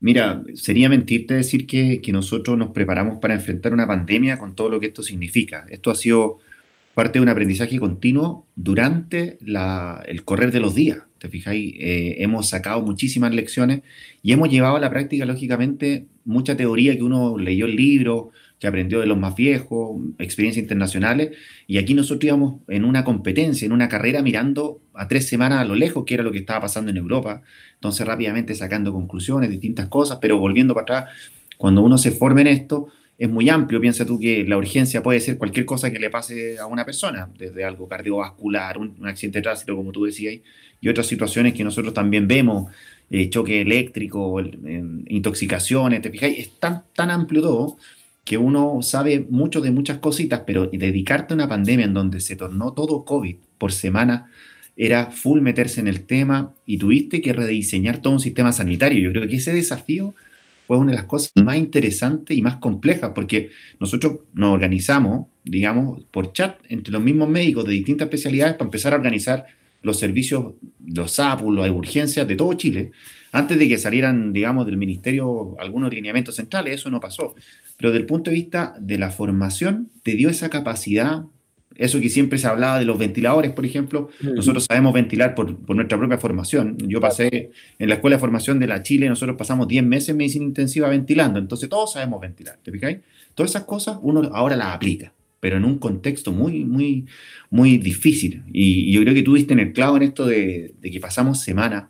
[0.01, 4.71] Mira, sería mentirte decir que, que, nosotros nos preparamos para enfrentar una pandemia con todo
[4.71, 5.67] lo que esto significa.
[5.69, 6.39] Esto ha sido
[6.95, 11.03] parte de un aprendizaje continuo durante la, el correr de los días.
[11.19, 11.75] ¿Te fijáis?
[11.79, 13.83] Eh, hemos sacado muchísimas lecciones
[14.23, 18.67] y hemos llevado a la práctica, lógicamente, mucha teoría que uno leyó el libro, que
[18.67, 23.73] aprendió de los más viejos, experiencias internacionales, y aquí nosotros íbamos en una competencia, en
[23.73, 26.91] una carrera, mirando a tres semanas a lo lejos, que era lo que estaba pasando
[26.91, 27.43] en Europa,
[27.75, 31.05] entonces rápidamente sacando conclusiones, distintas cosas, pero volviendo para atrás,
[31.57, 35.21] cuando uno se forma en esto, es muy amplio, piensa tú que la urgencia puede
[35.21, 39.39] ser cualquier cosa que le pase a una persona, desde algo cardiovascular, un, un accidente
[39.39, 40.39] de tránsito, como tú decías,
[40.83, 42.71] y otras situaciones que nosotros también vemos,
[43.11, 47.77] eh, choque eléctrico, eh, intoxicaciones, te fijáis, es tan, tan amplio todo,
[48.25, 52.37] que uno sabe mucho de muchas cositas, pero dedicarte a una pandemia en donde se
[52.37, 54.31] tornó todo COVID por semana
[54.77, 59.01] era full meterse en el tema y tuviste que rediseñar todo un sistema sanitario.
[59.01, 60.15] Yo creo que ese desafío
[60.67, 66.05] fue una de las cosas más interesantes y más complejas, porque nosotros nos organizamos, digamos,
[66.11, 69.47] por chat entre los mismos médicos de distintas especialidades para empezar a organizar
[69.83, 70.55] los servicios,
[70.87, 72.93] los SAPU, las urgencias de todo Chile,
[73.33, 77.35] antes de que salieran, digamos, del ministerio algunos lineamientos centrales, eso no pasó.
[77.77, 81.23] Pero desde el punto de vista de la formación, te dio esa capacidad,
[81.77, 84.35] eso que siempre se hablaba de los ventiladores, por ejemplo, mm.
[84.35, 86.77] nosotros sabemos ventilar por, por, nuestra propia formación.
[86.79, 90.17] Yo pasé en la escuela de formación de la Chile, nosotros pasamos 10 meses en
[90.17, 92.99] medicina intensiva ventilando, entonces todos sabemos ventilar, ¿te fijáis?
[93.35, 95.13] Todas esas cosas uno ahora las aplica.
[95.39, 97.07] pero en un contexto muy, muy,
[97.49, 98.43] muy difícil.
[98.53, 101.41] Y, yo creo que tú viste en el clavo en esto de, de que pasamos
[101.41, 101.85] semanas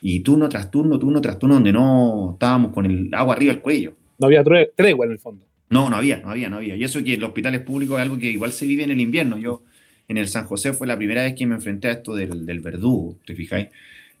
[0.00, 3.62] y turno tras turno, turno tras turno, donde no estábamos con el agua arriba del
[3.62, 3.94] cuello.
[4.18, 5.44] No había tregua en el fondo.
[5.70, 6.76] No, no había, no había, no había.
[6.76, 9.38] Y eso que los hospitales públicos es algo que igual se vive en el invierno.
[9.38, 9.62] Yo
[10.08, 12.60] en el San José fue la primera vez que me enfrenté a esto del, del
[12.60, 13.68] verdugo, ¿te fijáis?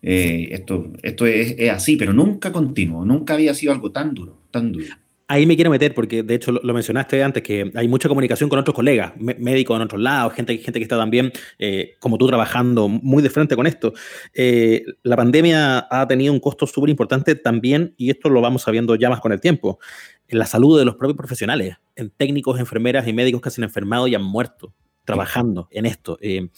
[0.02, 4.38] Eh, esto esto es, es, así, pero nunca continuo, nunca había sido algo tan duro,
[4.50, 4.86] tan duro.
[5.30, 8.58] Ahí me quiero meter porque de hecho lo, mencionaste antes, que hay mucha comunicación con
[8.58, 12.88] otros colegas, médicos en otros lados, gente, gente que está también, eh, como tú, trabajando
[12.88, 13.92] muy de frente con esto.
[14.32, 18.94] Eh, la pandemia ha tenido un costo súper importante también, y esto lo vamos sabiendo
[18.94, 19.78] ya más con el tiempo,
[20.28, 23.64] en la salud de los propios profesionales, en técnicos, enfermeras y médicos que se han
[23.64, 24.72] enfermado y han muerto
[25.04, 26.16] trabajando en esto.
[26.22, 26.48] Eh,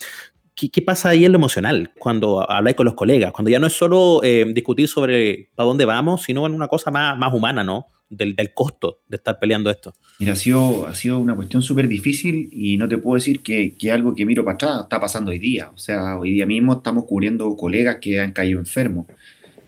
[0.54, 3.32] ¿qué, pasa ahí en lo emocional cuando habláis con los colegas?
[3.32, 4.20] Cuando ya no es solo
[4.54, 7.88] discutir sobre para dónde vamos, sino en una cosa más, más humana, ¿no?
[8.10, 9.94] Del, costo de estar peleando esto?
[10.18, 13.74] Mira, ha sido, ha sido una cuestión súper difícil y no te puedo decir que,
[13.76, 15.70] que, algo que miro para atrás está pasando hoy día.
[15.72, 19.06] O sea, hoy día mismo estamos cubriendo colegas que han caído enfermos.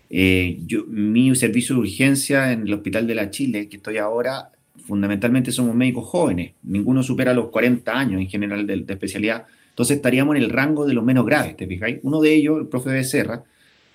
[0.09, 4.51] Eh, yo, mi servicio de urgencia en el Hospital de la Chile, que estoy ahora,
[4.85, 6.53] fundamentalmente somos médicos jóvenes.
[6.63, 9.45] Ninguno supera los 40 años en general de, de especialidad.
[9.69, 11.97] Entonces estaríamos en el rango de los menos graves, ¿te fijáis?
[12.03, 13.43] Uno de ellos, el profe Becerra,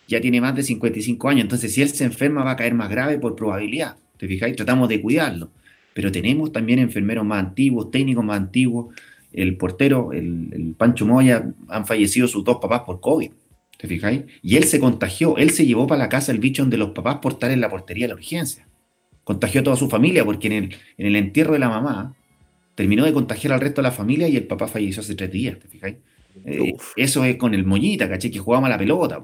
[0.08, 1.42] ya tiene más de 55 años.
[1.42, 3.96] Entonces, si él se enferma, va a caer más grave por probabilidad.
[4.18, 4.56] ¿Te fijáis?
[4.56, 5.50] Tratamos de cuidarlo.
[5.94, 8.94] Pero tenemos también enfermeros más antiguos, técnicos más antiguos.
[9.32, 13.30] El portero, el, Pancho Moya, han fallecido sus dos papás por COVID.
[13.76, 14.22] ¿Te fijáis?
[14.42, 17.18] Y él se contagió, él se llevó para la casa el bicho de los papás
[17.22, 18.66] por estar en la portería de la urgencia.
[19.22, 22.16] Contagió a toda su familia porque en el, en el entierro de la mamá
[22.74, 25.58] terminó de contagiar al resto de la familia y el papá falleció hace tres días,
[25.58, 25.96] ¿te fijáis?
[26.44, 28.30] Eh, eso es con el mollita, ¿caché?
[28.30, 29.20] Que jugaba a la pelota.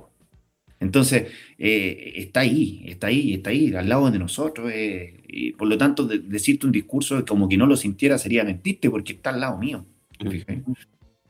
[0.81, 4.71] Entonces, eh, está ahí, está ahí, está ahí, al lado de nosotros.
[4.73, 8.91] Eh, y por lo tanto, decirte un discurso como que no lo sintiera sería mentirte
[8.91, 9.87] porque está al lado mío.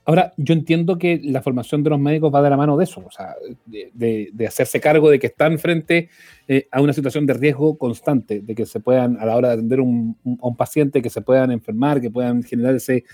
[0.06, 3.02] Ahora, yo entiendo que la formación de los médicos va de la mano de eso,
[3.06, 3.34] o sea,
[3.66, 6.10] de, hacerse cargo de que están frente
[6.46, 9.54] eh, a una situación de riesgo constante, de que se puedan, a la hora de
[9.54, 13.04] atender a un paciente, que se puedan enfermar, que puedan generar ese,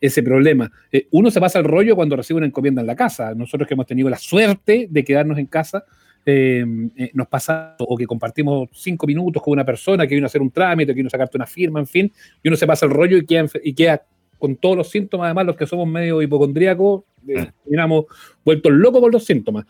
[0.00, 0.70] ese problema.
[0.90, 3.34] Eh, uno se pasa el rollo cuando recibe una encomienda en la casa.
[3.34, 5.84] Nosotros que hemos tenido la suerte de quedarnos en casa,
[6.24, 6.64] eh,
[6.96, 10.42] eh, nos pasa o que compartimos cinco minutos con una persona que vino a hacer
[10.42, 12.92] un trámite, que vino a sacarte una firma, en fin, y uno se pasa el
[12.92, 14.02] rollo y queda, y queda
[14.40, 17.04] con todos los síntomas, además los que somos medio hipocondríacos,
[17.36, 17.52] ah.
[17.62, 18.06] terminamos
[18.44, 19.66] vueltos locos con los síntomas.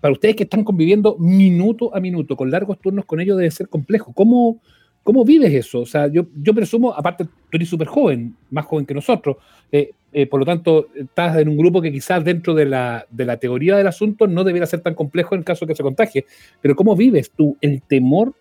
[0.00, 3.68] para ustedes que están conviviendo minuto a minuto, con largos turnos con ellos, debe ser
[3.68, 4.12] complejo.
[4.12, 4.60] ¿Cómo,
[5.02, 5.80] ¿Cómo vives eso?
[5.80, 9.36] O sea, yo, yo presumo, aparte, tú eres súper joven, más joven que nosotros,
[9.70, 13.24] eh, eh, por lo tanto, estás en un grupo que quizás dentro de la, de
[13.24, 16.26] la teoría del asunto no debiera ser tan complejo en caso de que se contagie.
[16.60, 18.34] Pero ¿cómo vives tú el temor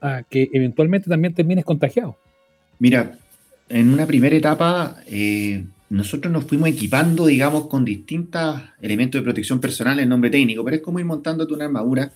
[0.00, 2.16] a que eventualmente también termines contagiado?
[2.78, 3.18] Mira,
[3.68, 9.60] en una primera etapa, eh, nosotros nos fuimos equipando, digamos, con distintos elementos de protección
[9.60, 12.12] personal en nombre técnico, pero es como ir montándote una armadura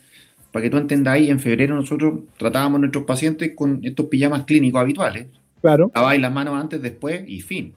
[0.50, 4.80] para que tú entendáis, en febrero nosotros tratábamos a nuestros pacientes con estos pijamas clínicos
[4.80, 5.28] habituales.
[5.62, 5.90] Claro.
[5.94, 7.74] Laváis las manos antes, después y fin.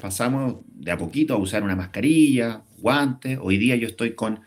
[0.00, 3.38] Pasamos de a poquito a usar una mascarilla, guantes.
[3.42, 4.40] Hoy día yo estoy con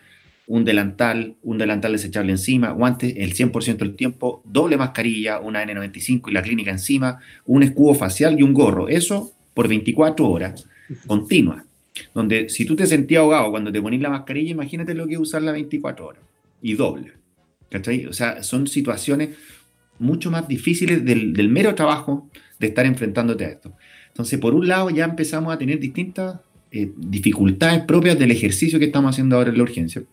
[0.47, 6.29] un delantal, un delantal desechable encima, guantes el 100% del tiempo, doble mascarilla, una N95
[6.29, 8.87] y la clínica encima, un escudo facial y un gorro.
[8.87, 10.65] Eso por 24 horas,
[11.05, 11.65] continua.
[12.13, 15.19] Donde si tú te sentías ahogado cuando te ponís la mascarilla, imagínate lo que es
[15.19, 16.21] usarla 24 horas
[16.61, 17.13] y doble.
[18.07, 19.29] O sea, son situaciones
[19.99, 22.29] mucho más difíciles del, mero trabajo
[22.59, 23.73] de estar enfrentándote a esto.
[24.09, 26.39] Entonces, por un lado, ya empezamos a tener distintas
[26.71, 30.03] eh, dificultades propias del ejercicio que estamos haciendo ahora en la urgencia.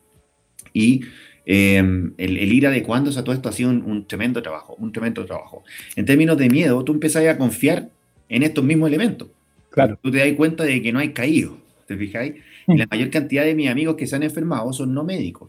[0.74, 1.02] Y
[1.46, 5.64] em, el, ir adecuándose a todo esto ha sido un, tremendo trabajo, un tremendo trabajo.
[5.96, 7.88] En términos de miedo, tú empezás a confiar
[8.28, 9.28] en estos mismos elementos.
[9.70, 9.98] Claro.
[10.02, 11.56] Tú te das cuenta de que no hay caído,
[11.87, 12.34] ¿te fijáis?
[12.66, 15.48] Y la mayor cantidad de mis amigos que se han enfermado son no médicos.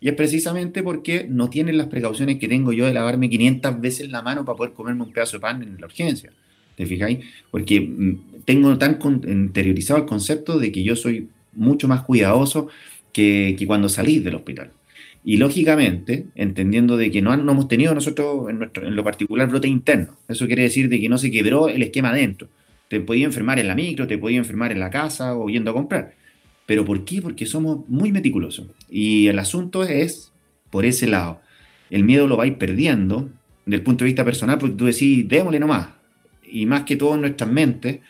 [0.00, 4.10] Y es precisamente porque no tienen las precauciones que tengo yo de lavarme 500 veces
[4.10, 6.30] la mano para poder comerme un pedazo de pan en la urgencia.
[6.76, 7.20] ¿Te fijáis?
[7.50, 12.68] Porque mm, tengo tan interiorizado el concepto de que yo soy mucho más cuidadoso
[13.14, 14.70] que, que cuando salís del hospital.
[15.24, 19.48] Y lógicamente, entendiendo de que no, no hemos tenido nosotros en, nuestro, en lo particular
[19.48, 20.18] brote interno.
[20.28, 22.48] Eso quiere decir de que no se quebró el esquema adentro.
[22.88, 25.74] Te podía enfermar en la micro, te podía enfermar en la casa o yendo a
[25.74, 26.12] comprar.
[26.66, 27.22] ¿Pero por qué?
[27.22, 28.66] Porque somos muy meticulosos.
[28.90, 30.30] Y el asunto es
[30.68, 31.40] por ese lado.
[31.88, 33.30] El miedo lo vais perdiendo
[33.64, 35.88] del punto de vista personal porque tú decís, démosle nomás.
[36.46, 38.00] Y más que todo en nuestras mentes,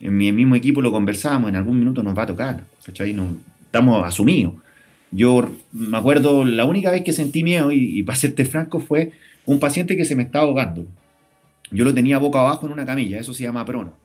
[0.00, 2.64] en mi mismo equipo lo conversábamos, en algún minuto nos va a tocar.
[2.84, 3.12] ¿cachai?
[3.12, 3.36] No,
[3.74, 4.54] estamos asumidos.
[5.10, 9.12] Yo me acuerdo, la única vez que sentí miedo, y, y para serte franco, fue
[9.46, 10.86] un paciente que se me estaba ahogando.
[11.70, 13.98] Yo lo tenía boca abajo en una camilla, eso se llama prono.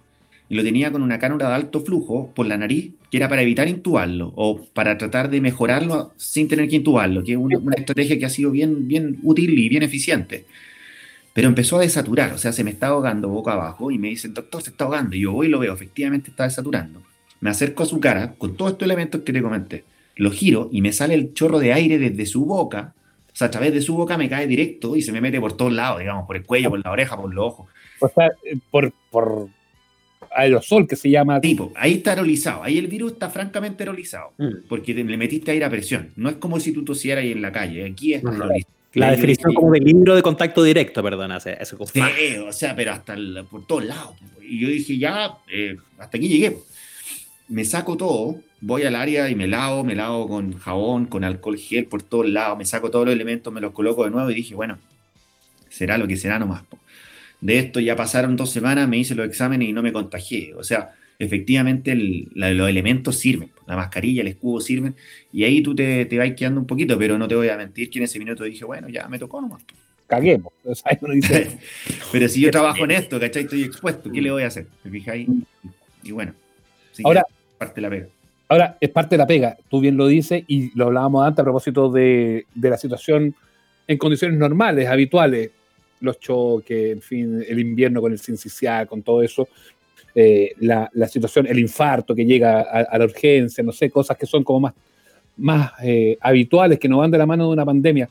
[0.49, 3.43] y lo tenía con una cánula de alto flujo por la nariz, que era para
[3.43, 7.75] evitar intubarlo o para tratar de mejorarlo sin tener que intubarlo, que es una, una
[7.75, 10.47] estrategia que ha sido bien, bien útil y bien eficiente.
[11.33, 14.33] Pero empezó a desaturar, o sea, se me está ahogando boca abajo y me dicen,
[14.33, 15.15] doctor, se está ahogando.
[15.15, 17.03] Y yo voy y lo veo, efectivamente está desaturando.
[17.41, 19.83] Me acerco a su cara con todos estos elementos que te comenté.
[20.15, 22.93] Lo giro y me sale el chorro de aire desde su boca.
[23.31, 25.55] O sea, a través de su boca me cae directo y se me mete por
[25.55, 27.67] todos lados, digamos, por el cuello, por la oreja, por los ojos.
[28.01, 29.47] O sea, eh, por, por
[30.31, 31.39] aerosol que se llama.
[31.39, 32.63] Tipo, ahí está aerolizado.
[32.63, 34.33] Ahí el virus está francamente aerolizado.
[34.37, 34.67] Mm.
[34.67, 36.11] Porque te- le metiste aire a presión.
[36.17, 37.85] No es como si tú tosieras ahí en la calle.
[37.85, 38.73] Aquí es aerolizado.
[38.95, 41.37] La definición como de libro de contacto directo, perdona.
[41.37, 42.01] ese- ese Sí,
[42.45, 44.15] o sea, pero hasta el- por todos lados.
[44.41, 46.57] Y yo dije, ya, eh, hasta aquí llegué.
[47.49, 51.57] Me saco todo, voy al área y me lavo, me lavo con jabón, con alcohol
[51.57, 54.35] gel por todos lados, me saco todos los elementos, me los coloco de nuevo y
[54.35, 54.77] dije, bueno,
[55.69, 56.63] será lo que será nomás.
[56.63, 56.77] po.
[57.41, 60.53] De esto ya pasaron dos semanas, me hice los exámenes y no me contagié.
[60.55, 64.95] O sea, efectivamente el- la- los elementos sirven, la mascarilla, el escudo sirven,
[65.33, 67.89] y ahí tú te, te vas quedando un poquito, pero no te voy a mentir
[67.89, 69.63] que en ese minuto dije, bueno, ya me tocó nomás.
[70.05, 70.51] Caguemos.
[70.63, 71.57] O sea, uno dice,
[72.11, 73.43] Pero si yo trabajo en esto, ¿cachai?
[73.43, 74.67] Estoy expuesto, ¿qué le voy a hacer?
[74.83, 75.27] ¿Me fijáis?
[76.03, 76.33] Y bueno,
[76.95, 77.23] que Ahora-
[77.59, 78.07] parte de la pega.
[78.47, 81.43] Ahora, es parte de la pega, tú bien lo dices, y lo hablábamos antes a
[81.43, 83.35] propósito de, de la situación
[83.87, 85.51] en condiciones normales, habituales,
[86.01, 89.47] los choques, en fin, el invierno con el sincicial, con todo eso,
[90.15, 94.43] eh, la, situación, el infarto que llega a, la urgencia, no sé, cosas que son
[94.43, 94.73] como más,
[95.37, 98.09] más eh, habituales, que no van de la mano de una pandemia.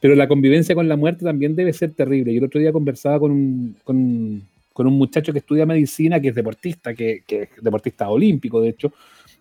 [0.00, 2.32] Pero la convivencia con la muerte también debe ser terrible.
[2.32, 4.42] Yo el otro día conversaba con un, con
[4.74, 8.68] con un muchacho que estudia medicina, que es deportista, que, que es deportista olímpico, de
[8.68, 8.92] hecho,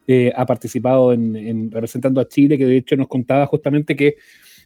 [0.07, 4.15] eh, ha participado en, en representando a Chile, que de hecho nos contaba justamente que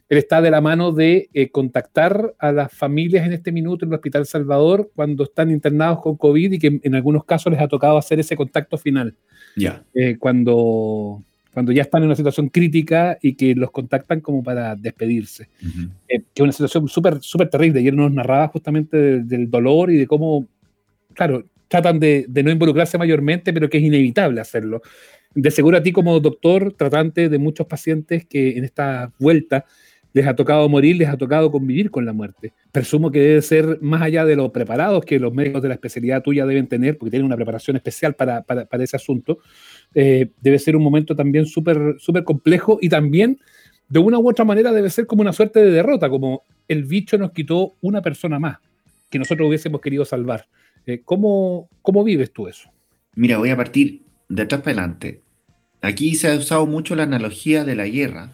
[0.09, 3.91] él está de la mano de eh, contactar a las familias en este minuto en
[3.91, 7.61] el Hospital Salvador cuando están internados con COVID y que en, en algunos casos les
[7.61, 9.15] ha tocado hacer ese contacto final,
[9.57, 9.83] Ya.
[9.93, 11.21] eh, cuando,
[11.53, 15.49] cuando ya están en una situación crítica y que los contactan como para despedirse.
[15.61, 15.89] Ujú.
[16.07, 17.81] Eh, que es una situación súper súper terrible.
[17.81, 20.47] Y él nos narraba justamente de- del dolor y de cómo,
[21.17, 24.81] claro, tratan de, de no involucrarse mayormente, pero que es inevitable hacerlo.
[25.33, 29.65] De seguro a ti como doctor, tratante de muchos pacientes que en esta vuelta
[30.13, 32.53] les ha tocado morir, les ha tocado convivir con la muerte.
[32.71, 36.23] Presumo que debe ser más allá de lo preparados que los médicos de la especialidad
[36.23, 39.39] tuya deben tener, porque tienen una preparación especial para, para, para ese asunto.
[39.93, 43.39] Eh, debe ser un momento también súper súper complejo y también
[43.89, 47.17] de una u otra manera debe ser como una suerte de derrota, como el bicho
[47.17, 48.57] nos quitó una persona más
[49.09, 50.47] que nosotros hubiésemos querido salvar.
[50.87, 52.71] Eh, ¿cómo, ¿Cómo vives tú eso?
[53.13, 55.21] Mira, voy a partir de atrás para adelante.
[55.81, 58.31] Aquí se ha usado mucho la analogía de la guerra,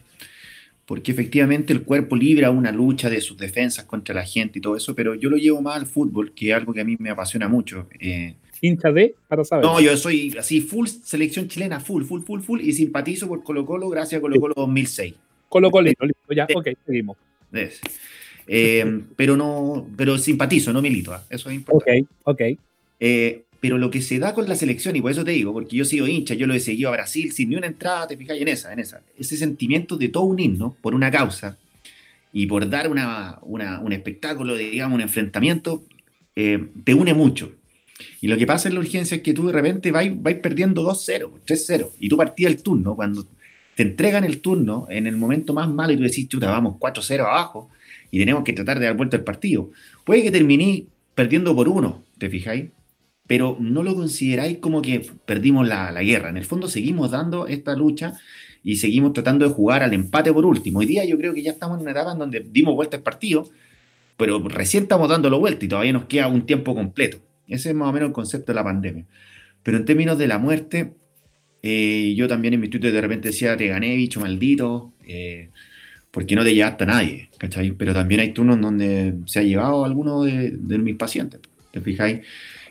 [0.85, 4.77] porque efectivamente el cuerpo libra una lucha de sus defensas contra la gente y todo
[4.77, 7.09] eso, pero yo lo llevo más al fútbol, que es algo que a mí me
[7.09, 7.87] apasiona mucho.
[7.99, 9.65] Eh, Hincha de, para saber.
[9.65, 13.65] no, yo soy así, full selección chilena, full, full, full, full, y simpatizo por Colo
[13.65, 15.15] Colo gracias a Colo Colo 2006.
[15.49, 17.17] Colo Colito, listo, ya, ok, seguimos.
[17.51, 17.81] Es.
[18.47, 21.23] Eh, pero no, pero simpatizo, no milito, ¿ah?
[21.29, 22.05] eso es importante.
[22.23, 22.59] Ok, ok.
[22.99, 25.77] Eh, pero lo que se da con la selección, y por eso te digo, porque
[25.77, 28.41] yo sigo hincha, yo lo he seguido a Brasil sin ni una entrada, te fijáis
[28.41, 29.01] en esa, en esa.
[29.17, 31.57] Ese sentimiento de todo un himno por una causa
[32.33, 35.83] y por dar una, una- un espectáculo, digamos, un enfrentamiento,
[36.35, 37.53] eh, te une mucho.
[38.19, 40.83] Y lo que pasa en la urgencia es que tú de repente vais, vais perdiendo
[40.83, 43.25] 2-0, 3-0, y tú partías el turno, cuando
[43.75, 47.21] te entregan el turno en el momento más malo y tú decís, chuta, vamos 4-0
[47.21, 47.69] abajo
[48.13, 49.71] y tenemos que tratar de dar vuelta al partido.
[50.03, 52.69] Puede que terminé perdiendo por uno, ¿te fijáis?
[53.25, 56.29] Pero no lo consideráis como que perdimos la, la guerra.
[56.29, 58.13] En el fondo seguimos dando esta lucha
[58.61, 60.77] y seguimos tratando de jugar al empate por último.
[60.77, 63.01] Hoy día yo creo que ya estamos en una etapa en donde dimos vuelta al
[63.01, 63.49] partido,
[64.15, 67.17] pero recién estamos dándolo vuelta y todavía nos queda un tiempo completo.
[67.47, 69.05] Ese es más o menos el concepto de la pandemia.
[69.63, 70.93] Pero en términos de la muerte,
[71.63, 75.49] eh, yo también en mi Twitter de repente decía, te gané, bicho maldito, eh,
[76.13, 77.71] porque no te llevaste a nadie, ¿cachai?
[77.71, 81.81] Pero también hay turnos donde se ha llevado a alguno de, de mis pacientes, ¿te
[81.81, 82.19] fijáis?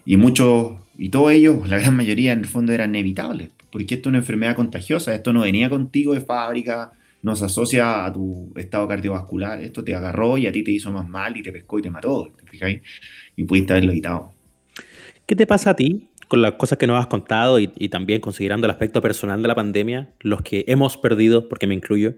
[0.05, 4.09] Y muchos, y todos ellos, la gran mayoría en el fondo eran inevitables, porque esto
[4.09, 8.53] es una enfermedad contagiosa, esto no venía contigo de fábrica, no se asocia a tu
[8.55, 11.81] estado cardiovascular, esto te agarró y a ti te hizo más mal y te pescó
[11.81, 12.81] y te mató, ¿te fijáis?
[13.35, 14.35] Y pudiste haberlo evitado.
[15.27, 18.21] ¿Qué te pasa a ti con las cosas que nos has contado y, y también
[18.21, 22.15] considerando el aspecto personal de la pandemia, los que hemos perdido, porque me incluyo,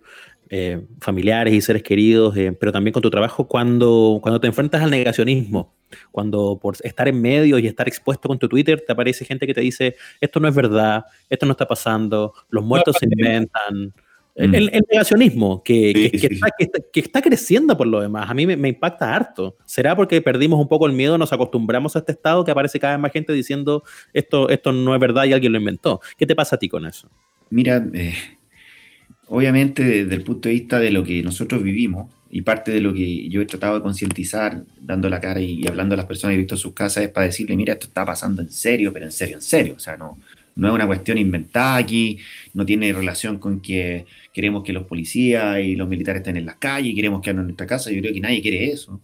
[0.50, 4.82] eh, familiares y seres queridos, eh, pero también con tu trabajo cuando, cuando te enfrentas
[4.82, 5.72] al negacionismo,
[6.10, 9.54] cuando por estar en medio y estar expuesto con tu Twitter te aparece gente que
[9.54, 13.92] te dice, esto no es verdad, esto no está pasando, los muertos se inventan,
[14.36, 14.54] El, Mm.
[14.56, 18.00] el- el negacionismo, que, Sí, que- sí, está, que está- que está creciendo por lo
[18.00, 19.56] demás, a mí me, me impacta harto.
[19.64, 22.94] ¿Será porque perdimos un poco el miedo, nos acostumbramos a este estado que aparece cada
[22.94, 26.00] vez más gente diciendo esto, esto no es verdad y alguien lo inventó?
[26.18, 27.08] ¿Qué te pasa a ti con eso?
[27.48, 28.12] Mira, eh,
[29.28, 32.92] obviamente desde el punto de vista de lo que nosotros vivimos y parte de lo
[32.92, 36.34] que yo he tratado de concientizar, dando la cara y, hablando a las personas que
[36.34, 39.04] he visto en sus casas, es para decirle, mira, esto está pasando en serio, pero
[39.04, 39.74] en serio, en serio.
[39.76, 40.18] O sea, no,
[40.56, 42.18] no es una cuestión inventada aquí,
[42.52, 46.56] no tiene relación con que queremos que los policías y los militares estén en las
[46.56, 47.92] calles, queremos que anden en nuestra casa.
[47.92, 49.00] Yo creo que nadie quiere eso.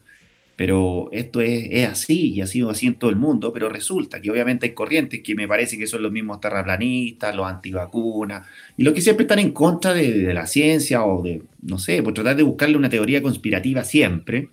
[0.60, 4.30] Pero esto es, así y ha sido así en todo el mundo, pero resulta que
[4.30, 8.46] obviamente hay corrientes que me parece que son los mismos terraplanistas, los antivacunas,
[8.76, 12.02] y los que siempre están en contra de, de la ciencia o de, no sé,
[12.02, 14.50] por tratar de buscarle una teoría conspirativa siempre.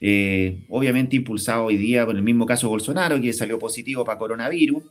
[0.00, 4.82] Eh, obviamente impulsado hoy día por el mismo caso Bolsonaro, que salió positivo para coronavirus.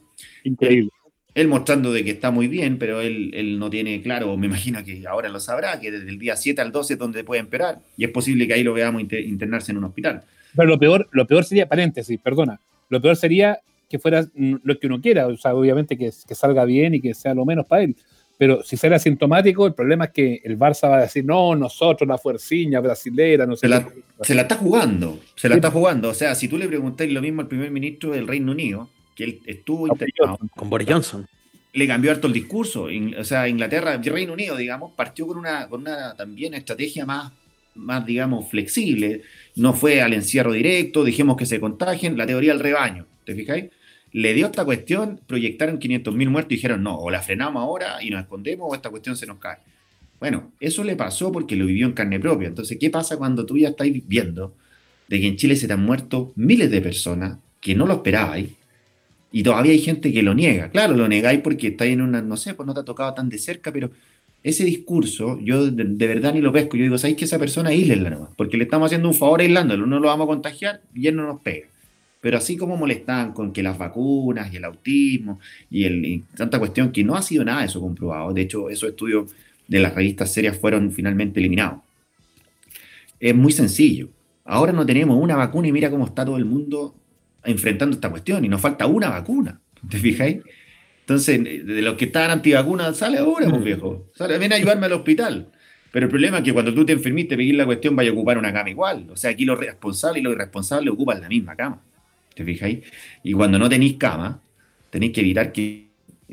[0.43, 0.91] Increíble.
[1.37, 4.83] Él mostrando de que está muy bien, pero él, él no tiene claro, me imagino
[4.83, 7.79] que ahora lo sabrá, que desde el día 7 al 12 es donde puede empeorar.
[7.95, 10.23] Y es posible que ahí lo veamos inter- internarse en un hospital.
[10.55, 12.59] Pero lo peor, lo peor sería, paréntesis, perdona,
[12.89, 16.35] lo peor sería que fuera mm, lo que uno quiera, o sea, obviamente que, que
[16.35, 17.95] salga bien y que sea lo menos para él.
[18.39, 22.07] Pero si será asintomático, el problema es que el Barça va a decir, no, nosotros,
[22.07, 23.61] la fuerciña brasilera, no sé.
[23.61, 24.01] Se la, qué".
[24.21, 25.57] se la está jugando, se la Sí.
[25.57, 26.09] está jugando.
[26.09, 29.23] O sea, si tú le preguntas lo mismo al primer ministro del Reino Unido, que
[29.23, 31.27] él estuvo internado, Con Boris Johnson.
[31.73, 32.87] le cambió harto el discurso.
[33.17, 37.33] O sea, Inglaterra, Reino Unido, digamos, partió con una, con una también estrategia más,
[37.73, 39.23] más, digamos, flexible.
[39.55, 43.65] No fue al encierro directo, dijimos que se contagien, la teoría del rebaño, ¿te fijáis?
[44.11, 48.11] Le dio esta cuestión, proyectaron 500.000 muertos y dijeron, no, o la frenamos ahora y
[48.11, 49.57] nos escondemos o esta cuestión se nos cae.
[50.19, 52.47] Bueno, eso le pasó porque lo vivió en carne propia.
[52.47, 54.53] Entonces, ¿qué pasa cuando tú ya estás viendo
[55.07, 58.49] de que en Chile se te han muerto miles de personas que no lo esperabais
[59.31, 60.69] y todavía hay gente que lo niega.
[60.69, 63.29] Claro, lo negáis porque estáis en una, no sé, pues no te ha tocado tan
[63.29, 63.91] de cerca, pero
[64.43, 66.77] ese discurso, yo de, verdad ni lo pesco.
[66.77, 68.29] Yo digo, ¿sabéis que esa persona aíslenla nomás?
[68.37, 71.27] Porque le estamos haciendo un favor aislándolo, no lo vamos a contagiar y él no
[71.27, 71.67] nos pega.
[72.21, 76.59] Pero así como molestan con que las vacunas y el autismo y, el, y tanta
[76.59, 78.33] cuestión que no ha sido nada de eso comprobado.
[78.33, 79.31] De hecho, esos estudios
[79.67, 81.81] de las revistas serias fueron finalmente eliminados.
[83.19, 84.09] Es muy sencillo.
[84.45, 86.95] Ahora no tenemos una vacuna y mira cómo está todo el mundo
[87.47, 89.59] enfrentando esta cuestión y nos falta una vacuna.
[89.89, 90.39] ¿Te fijáis?
[91.01, 94.07] Entonces, de los que estaban antivacunas, sale ahora, pues viejo.
[94.13, 95.47] Sale, ven a ayudarme al hospital.
[95.91, 98.37] Pero el problema es que cuando tú te enfermiste, pedir la cuestión, vaya a ocupar
[98.37, 99.07] una cama igual.
[99.09, 101.81] O sea, aquí los responsables y los irresponsables ocupan la misma cama.
[102.35, 102.79] ¿Te fijáis?
[103.23, 104.41] Y cuando no tenéis cama,
[104.89, 105.87] tenéis que evitar que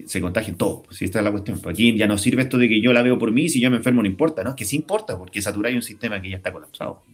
[0.06, 0.82] se contagien todos.
[0.90, 1.60] Si esta es la cuestión.
[1.60, 3.70] Pues aquí ya no sirve esto de que yo la veo por mí, si yo
[3.70, 4.50] me enfermo no importa, ¿no?
[4.50, 7.04] Es que sí importa, porque saturáis un sistema que ya está colapsado.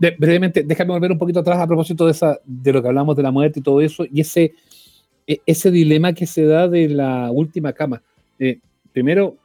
[0.00, 3.14] De- brevemente, déjame volver un poquito atrás a propósito de, esa, de lo que hablamos
[3.16, 4.54] de la muerte y todo eso, y ese,
[5.26, 8.02] e- ese dilema que se da de la última cama.
[8.38, 8.58] Eh,
[8.92, 9.36] primero,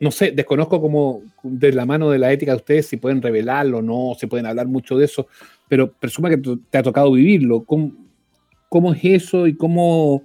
[0.00, 3.78] no sé, desconozco como de la mano de la ética de ustedes si pueden revelarlo
[3.78, 5.26] o no, si pueden hablar mucho de eso,
[5.68, 6.38] pero presuma que
[6.70, 7.64] te ha tocado vivirlo.
[7.64, 7.92] ¿Cómo,
[8.68, 10.22] cómo es eso y cómo...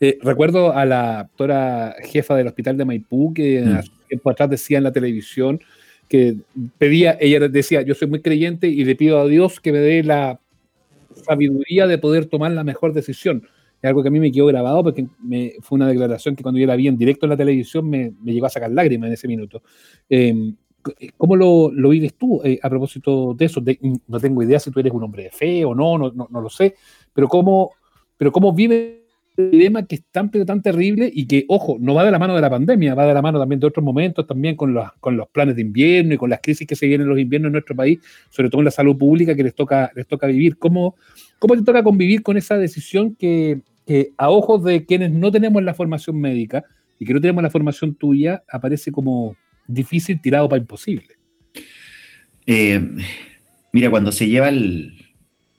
[0.00, 3.76] eh, recuerdo a la actora jefa del hospital de Maipú que Mm.
[3.76, 5.60] hace tiempo atrás decía en la televisión
[6.12, 6.36] que
[6.76, 10.02] pedía, ella decía, yo soy muy creyente y le pido a Dios que me dé
[10.02, 10.38] la
[11.14, 13.48] sabiduría de poder tomar la mejor decisión.
[13.80, 16.60] Es algo que a mí me quedó grabado porque me, fue una declaración que cuando
[16.60, 19.14] yo la vi en directo en la televisión me, me llegó a sacar lágrimas en
[19.14, 19.62] ese minuto.
[20.10, 20.52] Eh,
[21.16, 23.62] ¿Cómo lo, lo vives tú eh, a propósito de eso?
[24.06, 26.40] No tengo idea si tú eres un hombre de fe o no, no, no, no
[26.42, 26.74] lo sé,
[27.14, 27.70] pero cómo,
[28.18, 29.01] pero cómo vives
[29.36, 32.18] el dilema que es tan, pero tan terrible y que, ojo, no va de la
[32.18, 34.90] mano de la pandemia, va de la mano también de otros momentos, también con los,
[35.00, 37.48] con los planes de invierno y con las crisis que se vienen en los inviernos
[37.48, 37.98] en nuestro país,
[38.30, 40.58] sobre todo en la salud pública que les toca, les toca vivir.
[40.58, 40.96] ¿Cómo,
[41.38, 43.60] ¿Cómo te toca convivir con esa decisión que,
[44.16, 46.64] a ojos de quienes no tenemos la formación médica
[46.98, 51.08] y que no tenemos la formación tuya, aparece como difícil tirado para imposible?
[52.46, 52.80] Eh,
[53.72, 54.92] mira, cuando se lleva el,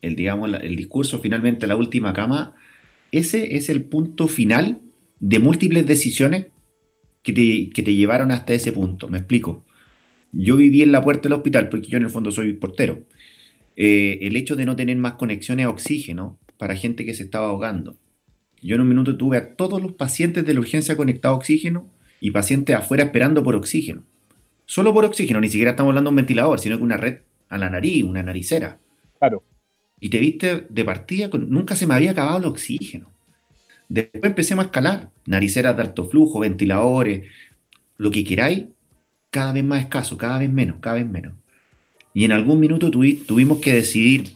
[0.02, 2.56] el, digamos, el discurso finalmente a la última cama,
[3.14, 4.82] ese es el punto final
[5.20, 6.48] de múltiples decisiones
[7.22, 9.08] que te, que te llevaron hasta ese punto.
[9.08, 9.64] Me explico.
[10.32, 13.04] Yo viví en la puerta del hospital, porque yo en el fondo soy portero.
[13.76, 17.50] Eh, el hecho de no tener más conexiones a oxígeno para gente que se estaba
[17.50, 17.96] ahogando.
[18.64, 21.88] Yo en un minuto tuve a todos los pacientes de la urgencia conectados a oxígeno
[22.20, 24.04] y pacientes afuera esperando por oxígeno.
[24.66, 27.60] Solo por oxígeno, ni siquiera estamos hablando de un ventilador, sino que una red a
[27.60, 28.80] la nariz, una naricera.
[29.20, 29.44] Claro.
[30.04, 33.08] Y te viste de partida, con, nunca se me había acabado el oxígeno.
[33.90, 37.26] Después empecemos a escalar, nariceras de alto flujo, ventiladores,
[37.98, 38.66] lo que queráis,
[39.32, 41.34] cada vez más escaso, cada vez menos, cada vez menos.
[42.14, 44.34] Y en algún minuto tuvi- tuvimos que decidir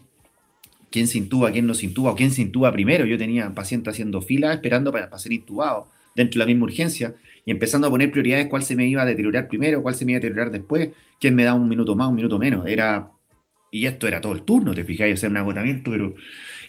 [0.91, 3.05] quién se intuba, quién no se intuba, o quién se intuba primero.
[3.05, 7.15] Yo tenía pacientes haciendo fila esperando para, para ser intubado dentro de la misma urgencia.
[7.45, 10.11] y empezando a poner prioridades, cuál se me iba a deteriorar primero, cuál se me
[10.13, 10.89] iba a deteriorar después,
[11.19, 12.65] quién me da un minuto más, un minuto menos.
[12.67, 13.09] Era,
[13.77, 16.15] y esto era todo el turno, te fijáis, o sea, un agotamiento, pero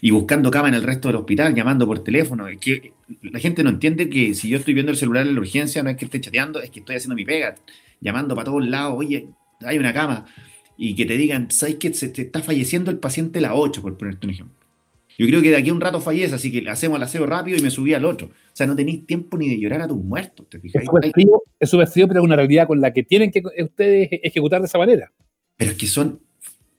[0.01, 2.47] y buscando cama en el resto del hospital, llamando por teléfono.
[2.47, 5.41] Es que la gente no entiende que si yo estoy viendo el celular en la
[5.41, 7.55] urgencia, no es que esté chateando, es que estoy haciendo mi pega,
[7.99, 9.27] llamando para todos lados, oye,
[9.61, 10.25] hay una cama,
[10.77, 13.97] y que te digan, ¿sabes que se te está falleciendo el paciente la 8, por
[13.97, 14.55] ponerte un ejemplo?
[15.17, 17.57] Yo creo que de aquí a un rato fallece, así que hacemos el aseo rápido
[17.57, 18.27] y me subí al otro.
[18.27, 20.87] O sea, no tenéis tiempo ni de llorar a tus muertos, ¿te fijáis?
[21.59, 24.77] Es subversivo, pero es una realidad con la que tienen que ustedes ejecutar de esa
[24.77, 25.11] manera.
[25.57, 26.21] Pero es que son,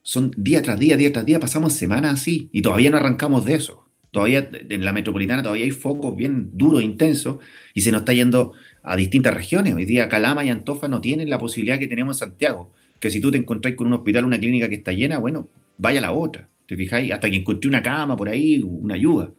[0.02, 3.54] son día tras día, día tras día, pasamos semanas así y todavía no arrancamos de
[3.54, 3.86] eso.
[4.10, 7.38] Todavía en la metropolitana todavía hay focos bien duros, intensos,
[7.74, 9.74] y se nos está yendo a distintas regiones.
[9.74, 13.20] Hoy día Calama y Antofa no tienen la posibilidad que tenemos en Santiago, que si
[13.20, 15.48] tú te encontrás con un hospital, una clínica que está llena, bueno,
[15.78, 16.48] vaya a la otra.
[16.66, 17.12] ¿Te fijáis?
[17.12, 19.32] Hasta que encontré una cama por ahí, una ayuda.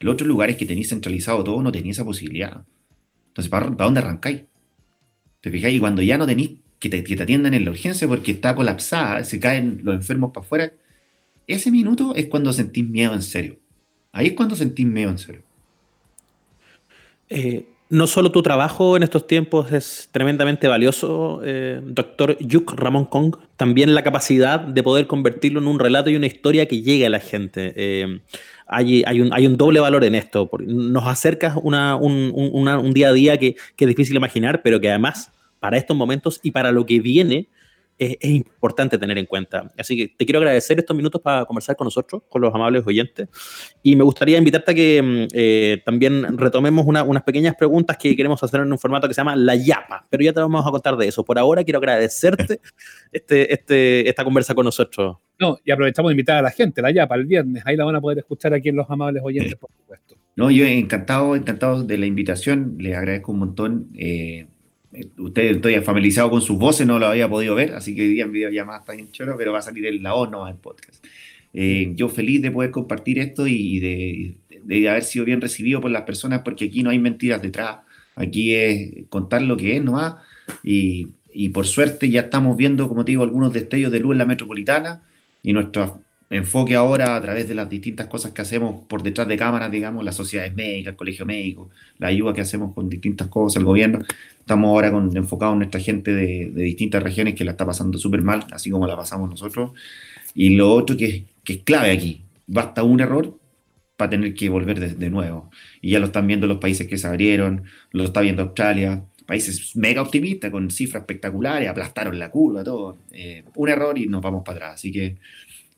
[0.00, 2.64] Los otros lugares que tenéis centralizado todo no tenéis esa posibilidad.
[3.28, 4.44] Entonces, ¿para, dónde arrancáis?
[5.40, 5.76] ¿Te fijáis?
[5.76, 8.54] Y cuando ya no tenéis que te, que te atiendan en la urgencia porque está
[8.54, 10.72] colapsada, se caen los enfermos para afuera,
[11.46, 13.58] ese minuto es cuando sentís miedo en serio.
[14.12, 15.42] Ahí es cuando sentís miedo en serio.
[17.28, 23.04] Eh, no solo tu trabajo en estos tiempos es tremendamente valioso, eh, doctor Yuk Ramón
[23.04, 27.06] Kong, también la capacidad de poder convertirlo en un relato y una historia que llegue
[27.06, 27.72] a la gente.
[27.76, 28.20] Eh,
[28.66, 30.48] hay, hay, un, hay, un, doble valor en esto.
[30.60, 34.88] Nos acercas una, un, un, día a día que, que, es difícil imaginar, pero que
[34.88, 37.48] además para estos momentos y para lo que viene
[38.00, 39.70] es, importante tener en cuenta.
[39.78, 43.28] Así que te quiero agradecer estos minutos para conversar con nosotros, con los amables oyentes.
[43.82, 48.42] Y me gustaría invitarte a que mm, eh, también retomemos unas pequeñas preguntas que queremos
[48.42, 50.96] hacer en un formato que se llama La Yapa, pero ya te vamos a contar
[50.96, 51.24] de eso.
[51.24, 52.60] Por ahora quiero agradecerte
[53.12, 55.18] este, este, esta conversa con nosotros.
[55.38, 57.62] No, y aprovechamos de invitar a la gente, La Yapa, el viernes.
[57.66, 60.16] Ahí la van a poder escuchar aquí en los amables oyentes, por supuesto.
[60.36, 62.76] No, yo encantado, encantado de la invitación.
[62.78, 63.90] Les agradezco un montón.
[63.98, 64.46] Eh,
[65.18, 68.24] Usted estoy familiarizado con sus voces, no lo había podido ver, así que hoy día
[68.24, 71.04] en videollamada está bien choro, pero va a salir en la O, no en podcast.
[71.52, 75.90] Eh, yo feliz de poder compartir esto y de, de, haber sido bien recibido por
[75.92, 77.78] las personas, porque aquí no hay mentiras detrás,
[78.16, 80.16] aquí es contar lo que es nomás,
[80.64, 84.18] y, y por suerte ya estamos viendo, como te digo, algunos destellos de luz en
[84.18, 85.02] la metropolitana,
[85.42, 89.36] y nuestro enfoque ahora a través de las distintas cosas que hacemos por detrás de
[89.36, 93.56] cámaras, digamos, las sociedades médicas, el colegio médico, la ayuda que hacemos con distintas cosas,
[93.56, 94.04] el gobierno.
[94.38, 98.22] Estamos ahora con, enfocados en nuestra gente de, distintas regiones que la está pasando súper
[98.22, 99.72] mal, así como la pasamos nosotros.
[100.34, 103.36] Y lo otro que, es clave aquí, basta un error
[103.96, 105.50] para tener que volver de, nuevo.
[105.82, 109.76] Y ya lo están viendo los países que se abrieron, lo está viendo Australia, países
[109.76, 112.98] mega optimistas con cifras espectaculares, aplastaron la curva, todo.
[113.10, 114.74] Eh, un error y nos vamos para atrás.
[114.76, 115.16] Así que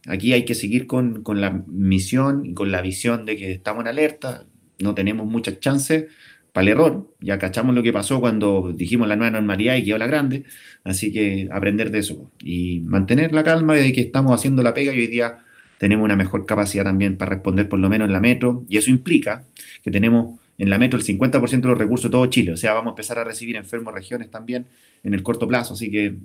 [0.07, 3.83] Aquí hay que seguir con, con, la misión y con la visión de que estamos
[3.83, 4.47] en alerta,
[4.79, 6.07] no tenemos muchas chances
[6.53, 9.97] para el error, ya cachamos lo que pasó cuando dijimos la nueva normalidad y quedó
[9.99, 10.45] la grande,
[10.85, 14.93] así que aprender de eso y mantener la calma de que estamos haciendo la pega
[14.93, 15.39] y hoy día
[15.79, 18.91] tenemos una mejor capacidad también para responder por lo menos en la metro y eso
[18.91, 19.45] implica
[19.83, 22.75] que tenemos en la metro el 50% de los recursos de todo Chile, o sea,
[22.75, 24.67] vamos a empezar a recibir enfermos regiones también
[25.05, 26.17] en el corto plazo, así que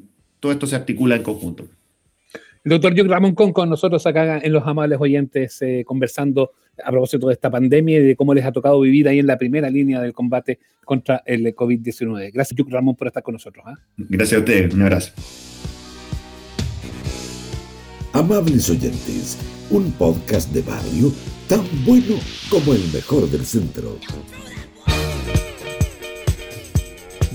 [0.41, 1.67] todo esto se articula en conjunto.
[2.67, 6.51] El doctor John Ramón Con con nosotros acá en Los Amables Oyentes, eh, conversando
[6.83, 9.37] a propósito de esta pandemia y de cómo les ha tocado vivir ahí en la
[9.37, 12.29] primera línea del combate contra el COVID-19.
[12.33, 13.63] Gracias, John Ramón, por estar con nosotros.
[13.65, 13.75] ¿ah?
[13.95, 15.13] Gracias a ustedes, un abrazo.
[18.11, 19.37] Amables Oyentes,
[19.69, 21.13] un podcast de barrio
[21.47, 22.17] tan bueno
[22.49, 23.97] como el mejor del centro.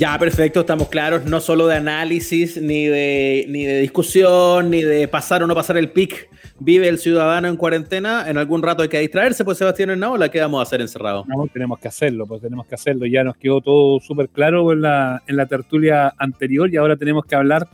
[0.03, 5.07] Ya, perfecto, estamos claros, no solo de análisis, ni de, ni de discusión, ni de
[5.07, 6.29] pasar o no pasar el pic.
[6.59, 10.41] Vive el ciudadano en cuarentena, en algún rato hay que distraerse, pues Sebastián Hernández, ¿qué
[10.41, 11.25] vamos a hacer encerrado?
[11.29, 13.07] No, tenemos que hacerlo, pues tenemos que hacerlo.
[13.07, 17.25] Ya nos quedó todo súper claro en la, en la tertulia anterior y ahora tenemos
[17.25, 17.69] que hablar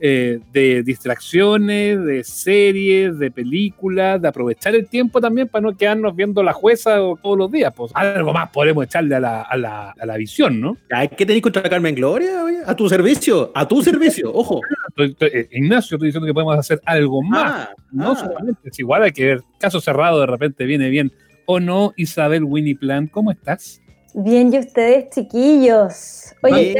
[0.00, 6.14] eh, de distracciones, de series, de películas, de aprovechar el tiempo también para no quedarnos
[6.14, 7.72] viendo la jueza todos los días.
[7.74, 10.76] Pues algo más podemos echarle a la, a la, a la visión, ¿no?
[11.16, 12.42] ¿Qué tenéis contra Carmen Gloria?
[12.66, 14.60] A tu servicio, a tu servicio, ojo.
[14.96, 17.68] Eh, Ignacio, estoy diciendo que podemos hacer algo más.
[17.68, 18.16] Ah, no ah.
[18.16, 19.42] solamente, es igual hay que ver.
[19.58, 21.12] Caso cerrado, de repente viene bien.
[21.46, 23.06] ¿O no, Isabel Winnie Plan?
[23.06, 23.80] ¿Cómo estás?
[24.14, 26.34] Bien, y ustedes, chiquillos.
[26.42, 26.74] Oye,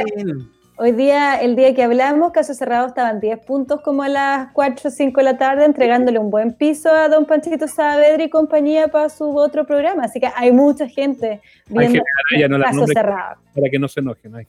[0.81, 4.87] Hoy día, el día que hablamos, Caso Cerrado estaban 10 puntos como a las 4
[4.87, 8.87] o 5 de la tarde, entregándole un buen piso a don Panchito Saavedra y compañía
[8.87, 10.05] para su otro programa.
[10.05, 12.01] Así que hay mucha gente viendo
[12.61, 13.41] Caso Cerrado.
[13.53, 14.31] Para que no se enojen.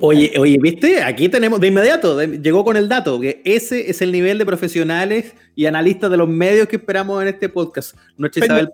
[0.00, 1.02] Oye, oye, ¿viste?
[1.02, 5.34] Aquí tenemos de inmediato, llegó con el dato, que ese es el nivel de profesionales
[5.54, 7.96] y analistas de los medios que esperamos en este podcast.
[8.16, 8.70] Nuestra Isabel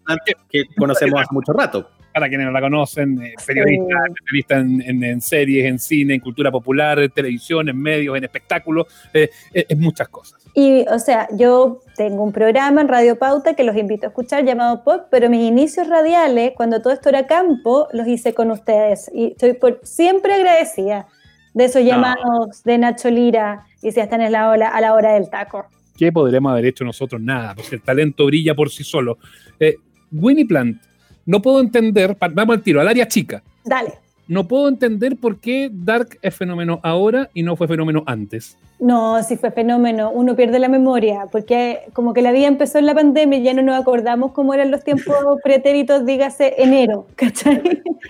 [0.51, 5.21] que conocemos hace mucho rato para quienes no la conocen, eh, periodista, especialista en, en,
[5.21, 10.09] series, en cine, en cultura popular, en televisión, en medios, en espectáculos, eh, es muchas
[10.09, 10.42] cosas.
[10.55, 14.45] Y, o sea, yo tengo un programa en Radio Pauta que los invito a escuchar
[14.45, 19.11] llamado Pop, pero mis inicios radiales, cuando todo esto era campo, los hice con ustedes.
[19.15, 21.07] Y estoy por siempre agradecida
[21.55, 25.15] de esos llamados de Nacho Lira y si están en la ola, a la hora
[25.15, 25.67] del taco.
[25.97, 27.21] ¿Qué podremos haber hecho nosotros?
[27.21, 29.19] Nada, porque el talento brilla por sí solo.
[29.59, 29.77] Eh,
[30.11, 30.83] Winnie Plant,
[31.25, 33.43] no puedo entender, vamos al tiro, al área chica.
[33.65, 33.95] Dale.
[34.29, 38.57] No puedo entender por qué Dark es fenómeno ahora y no fue fenómeno antes.
[38.83, 40.11] No, sí fue fenómeno.
[40.11, 43.55] Uno pierde la memoria, porque como que la vida empezó en la pandemia y ya
[43.55, 45.15] no nos acordamos cómo eran los tiempos
[45.45, 47.63] pretéritos, dígase enero, ¿cachai?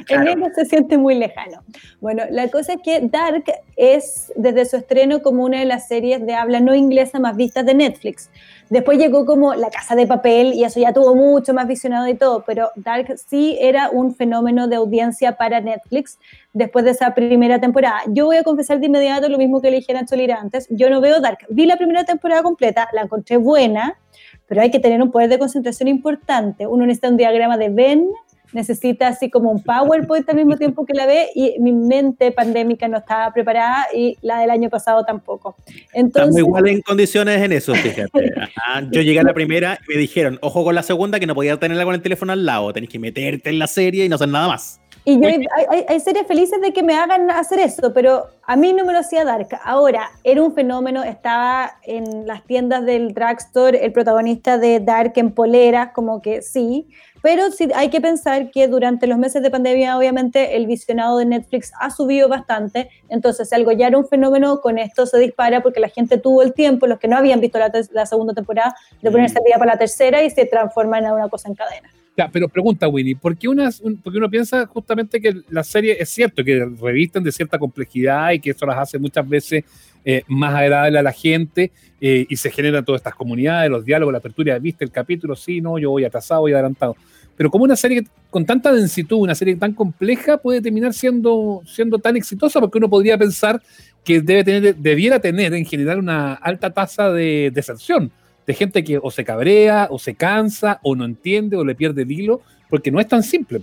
[0.09, 1.59] Enero se siente muy lejano.
[2.01, 3.45] Bueno, la cosa es que Dark
[3.77, 7.67] es desde su estreno como una de las series de habla no inglesa más vistas
[7.67, 8.31] de Netflix.
[8.71, 12.15] Después llegó como La Casa de Papel y eso ya tuvo mucho más visionado y
[12.15, 16.19] todo, pero Dark sí era un fenómeno de audiencia para Netflix
[16.53, 18.01] después de esa primera temporada.
[18.09, 20.91] Yo voy a confesar de inmediato lo mismo que le dije a Cholira antes, yo
[20.91, 21.39] no veo Dark.
[21.49, 23.99] Vi la primera temporada completa, la encontré buena,
[24.47, 26.67] pero hay que tener un poder de concentración importante.
[26.67, 28.09] Uno necesita un diagrama de Venn
[28.53, 32.87] necesita así como un PowerPoint al mismo tiempo que la ve y mi mente pandémica
[32.89, 35.57] no estaba preparada y la del año pasado tampoco.
[35.93, 38.11] Entonces, Estamos igual en condiciones en eso, fíjate.
[38.91, 41.59] yo llegué a la primera y me dijeron, ojo con la segunda que no podía
[41.59, 44.29] tenerla con el teléfono al lado, tenés que meterte en la serie y no hacer
[44.29, 44.82] nada más.
[45.05, 48.73] Y yo, hay, hay, series felices de que me hagan hacer eso, pero a mí
[48.73, 49.49] no me lo hacía Dark.
[49.65, 55.33] Ahora, era un fenómeno, estaba en las tiendas del drugstore el protagonista de Dark en
[55.33, 56.89] poleras, como que sí,
[57.23, 61.25] pero sí hay que pensar que durante los meses de pandemia, obviamente, el visionado de
[61.25, 62.91] Netflix ha subido bastante.
[63.09, 66.43] Entonces, si algo ya era un fenómeno, con esto se dispara porque la gente tuvo
[66.43, 69.73] el tiempo, los que no habían visto la, segunda temporada, de ponerse al día para
[69.73, 71.91] la tercera y se transforman en una cosa en cadena.
[72.31, 77.25] Pero pregunta, Winnie, ¿por qué, uno piensa justamente que la serie es cierto que revisten
[77.25, 79.65] de cierta complejidad y que eso las hace muchas veces
[80.05, 84.13] eh, más agradable a la gente eh, y se generan todas estas comunidades, los diálogos,
[84.13, 85.35] la apertura, ¿viste el capítulo?
[85.35, 86.97] Sí, no, yo voy atrasado, voy adelantado.
[87.35, 91.99] Pero como una serie con tanta densitud, una serie tan compleja, puede terminar siendo, siendo
[91.99, 93.63] tan exitosa, porque uno podría pensar
[94.05, 98.11] que debe tener, debiera tener en general una alta tasa de deserción,
[98.47, 102.03] de gente que o se cabrea, o se cansa, o no entiende, o le pierde
[102.03, 103.61] el hilo, porque no es tan simple.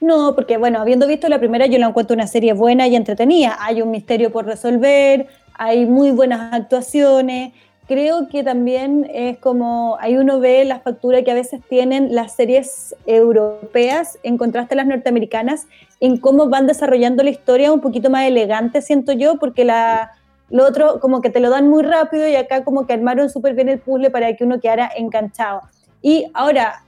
[0.00, 3.56] No, porque bueno, habiendo visto la primera, yo la encuentro una serie buena y entretenida.
[3.60, 7.52] Hay un misterio por resolver, hay muy buenas actuaciones,
[7.86, 12.34] creo que también es como, ahí uno ve la factura que a veces tienen las
[12.34, 15.66] series europeas en contraste a las norteamericanas,
[16.00, 20.12] en cómo van desarrollando la historia un poquito más elegante, siento yo, porque la,
[20.50, 23.54] lo otro como que te lo dan muy rápido y acá como que armaron súper
[23.54, 25.62] bien el puzzle para que uno quedara enganchado.
[26.02, 26.82] Y ahora,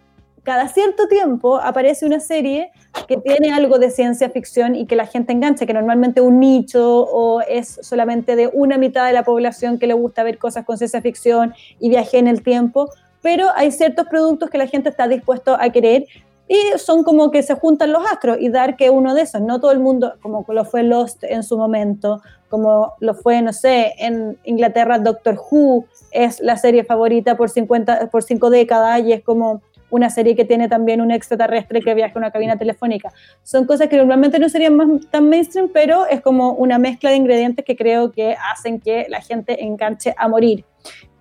[0.45, 2.71] cada cierto tiempo aparece una serie
[3.07, 7.03] que tiene algo de ciencia ficción y que la gente engancha, que normalmente un nicho
[7.03, 10.79] o es solamente de una mitad de la población que le gusta ver cosas con
[10.79, 12.89] ciencia ficción y viaje en el tiempo,
[13.21, 16.07] pero hay ciertos productos que la gente está dispuesto a querer
[16.49, 19.61] y son como que se juntan los astros y dar que uno de esos, no
[19.61, 23.95] todo el mundo, como lo fue Lost en su momento, como lo fue, no sé,
[23.99, 29.23] en Inglaterra Doctor Who es la serie favorita por 50 por cinco décadas y es
[29.23, 33.13] como una serie que tiene también un extraterrestre que viaja en una cabina telefónica.
[33.43, 37.17] Son cosas que normalmente no serían más, tan mainstream, pero es como una mezcla de
[37.17, 40.65] ingredientes que creo que hacen que la gente enganche a morir.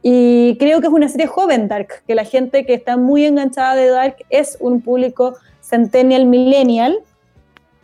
[0.01, 3.75] Y creo que es una serie joven Dark, que la gente que está muy enganchada
[3.75, 6.99] de Dark es un público centennial, millennial,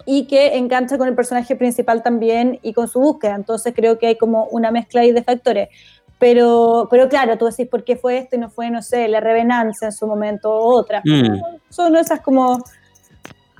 [0.05, 3.36] y que engancha con el personaje principal también y con su búsqueda.
[3.36, 5.70] Entonces creo que hay como una mezcla ahí de factores.
[6.20, 9.20] Pero, pero claro, tú decís por qué fue esto y no fue, no sé, la
[9.20, 11.01] revenancia en su momento o otra.
[11.03, 11.39] Mm.
[11.70, 12.59] Son esas como...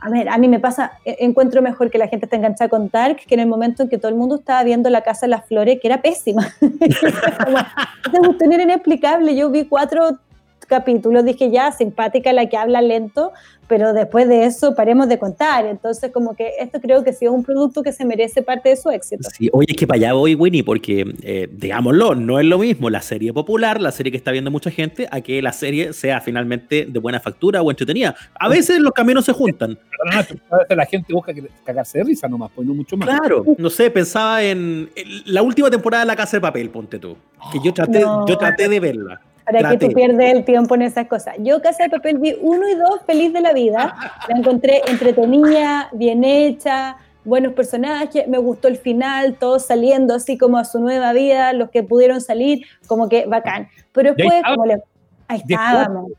[0.06, 2.90] A ver, a mí me pasa, e, encuentro mejor que la gente esté enganchada con
[2.90, 5.30] Dark que en el momento en que todo el mundo estaba viendo La Casa de
[5.30, 6.54] las Flores, que era pésima.
[8.12, 9.34] como, tener inexplicable.
[9.34, 10.20] Yo vi cuatro
[10.66, 13.32] capítulos, dije ya, simpática la que habla lento,
[13.68, 15.66] pero después de eso paremos de contar.
[15.66, 18.76] Entonces, como que esto creo que sí es un producto que se merece parte de
[18.76, 19.30] su éxito.
[19.36, 22.90] Sí, oye, es que para allá voy, Winnie, porque, eh, digámoslo, no es lo mismo
[22.90, 26.22] la serie popular, la serie que está viendo mucha gente, a que la serie sea
[26.22, 28.16] finalmente de buena factura o entretenida.
[28.36, 29.78] A veces los caminos se juntan.
[30.12, 30.38] a veces
[30.70, 31.34] la gente busca
[31.64, 33.10] cagarse de risa nomás, pues no mucho más.
[33.10, 34.90] Claro, no sé, pensaba en,
[35.26, 37.16] la última temporada de La Casa de Papel, ponte tú,
[37.52, 41.08] que yo traté, yo traté de verla para que tú pierdes el tiempo en esas
[41.08, 41.36] cosas.
[41.40, 43.96] Yo Casa de Papel vi uno y dos feliz de la vida.
[44.28, 48.28] La encontré entretenida, bien hecha, buenos personajes.
[48.28, 52.22] Me gustó el final, todos saliendo así como a su nueva vida, los que pudieron
[52.22, 53.68] salir, como que bacán.
[53.92, 54.82] Pero después, como le,
[55.28, 56.12] ahí estábamos.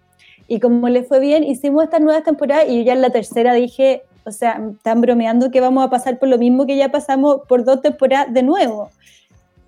[0.46, 3.54] Y como le fue bien, hicimos estas nuevas temporadas y yo ya en la tercera
[3.54, 7.40] dije, o sea, están bromeando que vamos a pasar por lo mismo que ya pasamos
[7.48, 8.90] por dos temporadas de nuevo.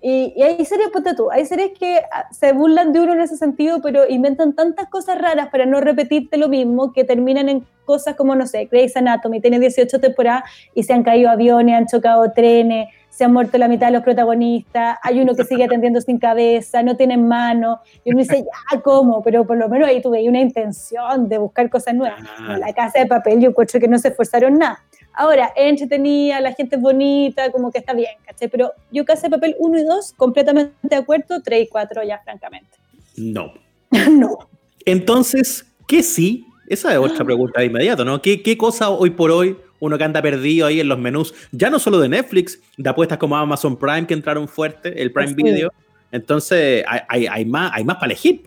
[0.01, 3.21] Y, y, hay series, ponte tú, hay series que ah, se burlan de uno en
[3.21, 7.65] ese sentido, pero inventan tantas cosas raras para no repetirte lo mismo que terminan en
[7.85, 10.43] cosas como, no sé, Grey's Anatomy tiene 18 temporadas
[10.75, 14.03] y se han caído aviones, han chocado trenes, se han muerto la mitad de los
[14.03, 18.81] protagonistas, hay uno que sigue atendiendo sin cabeza, no tienen mano, y uno dice, ya,
[18.81, 19.23] ¿cómo?
[19.23, 22.19] Pero por lo menos ahí tuve una intención de buscar cosas nuevas.
[22.47, 24.83] En la casa de papel yo encuentro que no se esforzaron nada.
[25.19, 28.49] Ahora, es entretenida, la gente es bonita, como que está bien, ¿cachai?
[28.49, 32.19] Pero yo Casa de Papel 1 y 2, completamente de acuerdo, 3 y 4 ya,
[32.23, 32.77] francamente.
[33.15, 33.51] No.
[34.11, 34.37] no.
[34.85, 36.45] Entonces, ¿qué sí?
[36.67, 38.21] Esa es otra pregunta de inmediato, ¿no?
[38.21, 41.71] ¿Qué, ¿Qué cosa hoy por hoy uno que anda perdido ahí en los menús, ya
[41.71, 45.73] no solo de Netflix, de apuestas como Amazon Prime que entraron fuerte, el Prime Video?
[46.11, 48.43] Entonces, hay, hay, hay, más, hay más para elegir.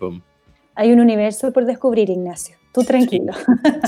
[0.75, 2.60] Hay un universo por descubrir, Ignacio.
[2.73, 3.33] Tú tranquilo.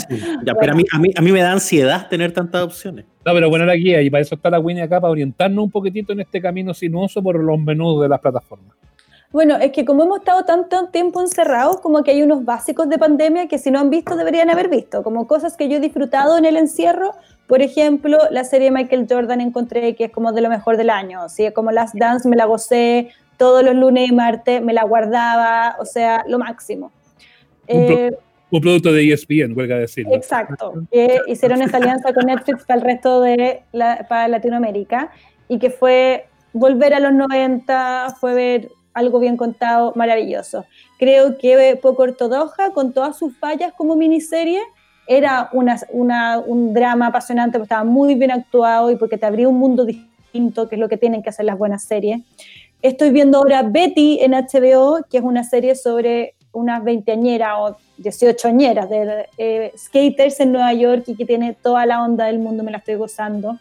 [0.09, 0.19] Sí.
[0.45, 3.05] Ya, pero a mí, a, mí, a mí me da ansiedad tener tantas opciones.
[3.25, 5.71] No, pero bueno, la guía, y para eso está la Winnie acá, para orientarnos un
[5.71, 8.75] poquitito en este camino sinuoso por los menús de las plataformas.
[9.33, 12.99] Bueno, es que como hemos estado tanto tiempo encerrados, como que hay unos básicos de
[12.99, 16.37] pandemia que si no han visto deberían haber visto, como cosas que yo he disfrutado
[16.37, 17.15] en el encierro.
[17.47, 21.29] Por ejemplo, la serie Michael Jordan encontré que es como de lo mejor del año,
[21.29, 21.49] ¿sí?
[21.51, 25.85] como Last Dance me la gocé todos los lunes y martes, me la guardaba, o
[25.85, 26.91] sea, lo máximo.
[27.67, 28.11] Eh,
[28.57, 30.13] un producto de ESPN, huelga decirlo.
[30.13, 35.11] Exacto, que hicieron esta alianza con Netflix para el resto de la, para Latinoamérica
[35.49, 40.65] y que fue volver a los 90, fue ver algo bien contado, maravilloso.
[40.99, 44.61] Creo que poco ortodoxa, con todas sus fallas como miniserie,
[45.07, 49.49] era una, una, un drama apasionante, porque estaba muy bien actuado y porque te abría
[49.49, 52.21] un mundo distinto, que es lo que tienen que hacer las buenas series.
[52.83, 58.47] Estoy viendo ahora Betty en HBO, que es una serie sobre unas veinteañeras o 18
[58.47, 62.63] añeras de eh, skaters en Nueva York y que tiene toda la onda del mundo,
[62.63, 63.59] me la estoy gozando.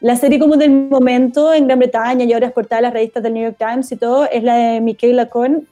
[0.00, 3.22] La serie como del momento en Gran Bretaña y ahora es portada en las revistas
[3.22, 5.66] del New York Times y todo es la de Michaela Cohen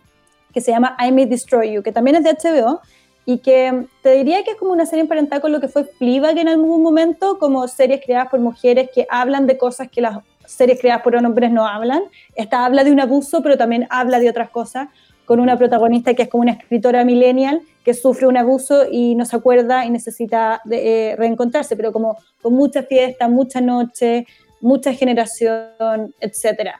[0.52, 2.80] que se llama I May Destroy You, que también es de HBO
[3.26, 6.38] y que te diría que es como una serie emparentada con lo que fue Fleabag
[6.38, 10.78] en algún momento, como series creadas por mujeres que hablan de cosas que las series
[10.78, 12.02] creadas por hombres no hablan.
[12.34, 14.88] Esta habla de un abuso, pero también habla de otras cosas,
[15.24, 19.24] con una protagonista que es como una escritora millennial que sufre un abuso y no
[19.24, 24.26] se acuerda y necesita de, eh, reencontrarse, pero como con mucha fiesta, mucha noche,
[24.60, 26.70] mucha generación, etc.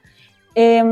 [0.55, 0.83] Eh,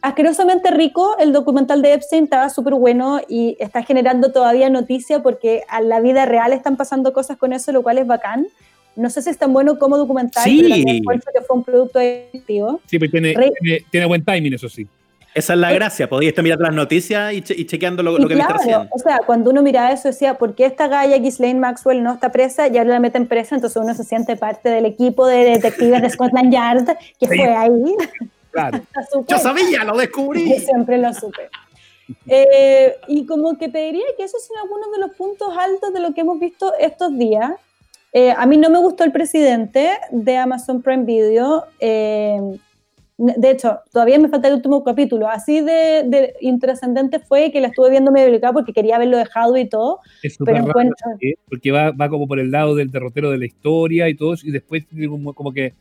[0.00, 5.62] asquerosamente rico, el documental de Epstein estaba súper bueno y está generando todavía noticia porque
[5.68, 8.46] a la vida real están pasando cosas con eso, lo cual es bacán.
[8.96, 10.60] No sé si es tan bueno como documental, sí.
[10.62, 12.80] pero también que fue un producto efectivo.
[12.86, 14.88] Sí, pero tiene, tiene, tiene buen timing, eso sí.
[15.34, 18.28] Esa es la gracia, podías estar mirando las noticias y, che y chequeando lo, lo
[18.28, 18.88] que claro.
[18.90, 22.32] O sea, cuando uno mira eso, decía, ¿por qué esta Gaia Ghislaine Maxwell no está
[22.32, 23.54] presa y ahora la meten presa?
[23.54, 26.86] Entonces uno se siente parte del equipo de detectives de Scotland Yard
[27.20, 27.36] que sí.
[27.36, 27.96] fue ahí.
[28.50, 28.80] Claro.
[29.28, 30.48] Yo sabía, lo descubrí.
[30.48, 31.48] Yo siempre lo supe.
[32.26, 36.00] Eh, y como que te diría que esos son algunos de los puntos altos de
[36.00, 37.52] lo que hemos visto estos días.
[38.12, 41.66] Eh, a mí no me gustó el presidente de Amazon Prime Video.
[41.78, 42.40] Eh,
[43.18, 45.28] de hecho, todavía me falta el último capítulo.
[45.28, 49.56] Así de, de intrascendente fue que la estuve viendo medio delicada porque quería haberlo dejado
[49.56, 49.98] y todo.
[50.22, 51.06] Es pero raro, encuentro...
[51.20, 51.34] ¿sí?
[51.48, 54.52] Porque va, va, como por el lado del derrotero de la historia y todo, y
[54.52, 55.74] después como, como, que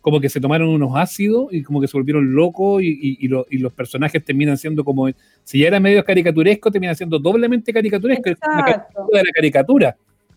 [0.00, 3.28] como que se tomaron unos ácidos y como que se volvieron locos y, y, y,
[3.28, 5.08] lo, y los personajes terminan siendo como,
[5.42, 8.28] si ya era medio caricaturesco, terminan siendo doblemente caricaturesco.
[8.28, 9.08] Exacto.
[9.12, 9.96] de la caricatura.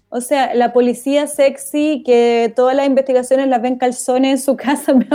[0.10, 4.94] O sea, la policía sexy que todas las investigaciones las ven calzones en su casa,
[4.94, 5.06] me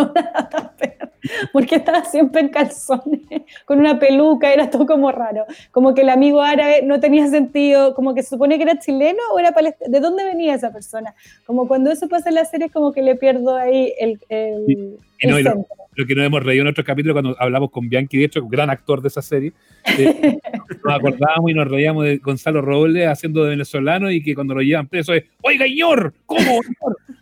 [1.52, 5.44] porque estaba siempre en calzones, con una peluca, era todo como raro.
[5.70, 9.20] Como que el amigo árabe no tenía sentido, como que se supone que era chileno
[9.32, 9.90] o era palestino.
[9.90, 11.14] ¿De dónde venía esa persona?
[11.46, 14.96] Como cuando eso pasa en la serie, como que le pierdo ahí el, el, sí.
[15.20, 18.18] el no, lo, lo, que nos hemos reído en otro capítulo cuando hablamos con Bianchi,
[18.18, 19.52] de hecho, gran actor de esa serie,
[19.98, 20.38] eh,
[20.84, 24.62] nos acordábamos y nos reíamos de Gonzalo Robles haciendo de venezolano y que cuando lo
[24.62, 26.60] llevan preso es, oiga, señor, ¿cómo?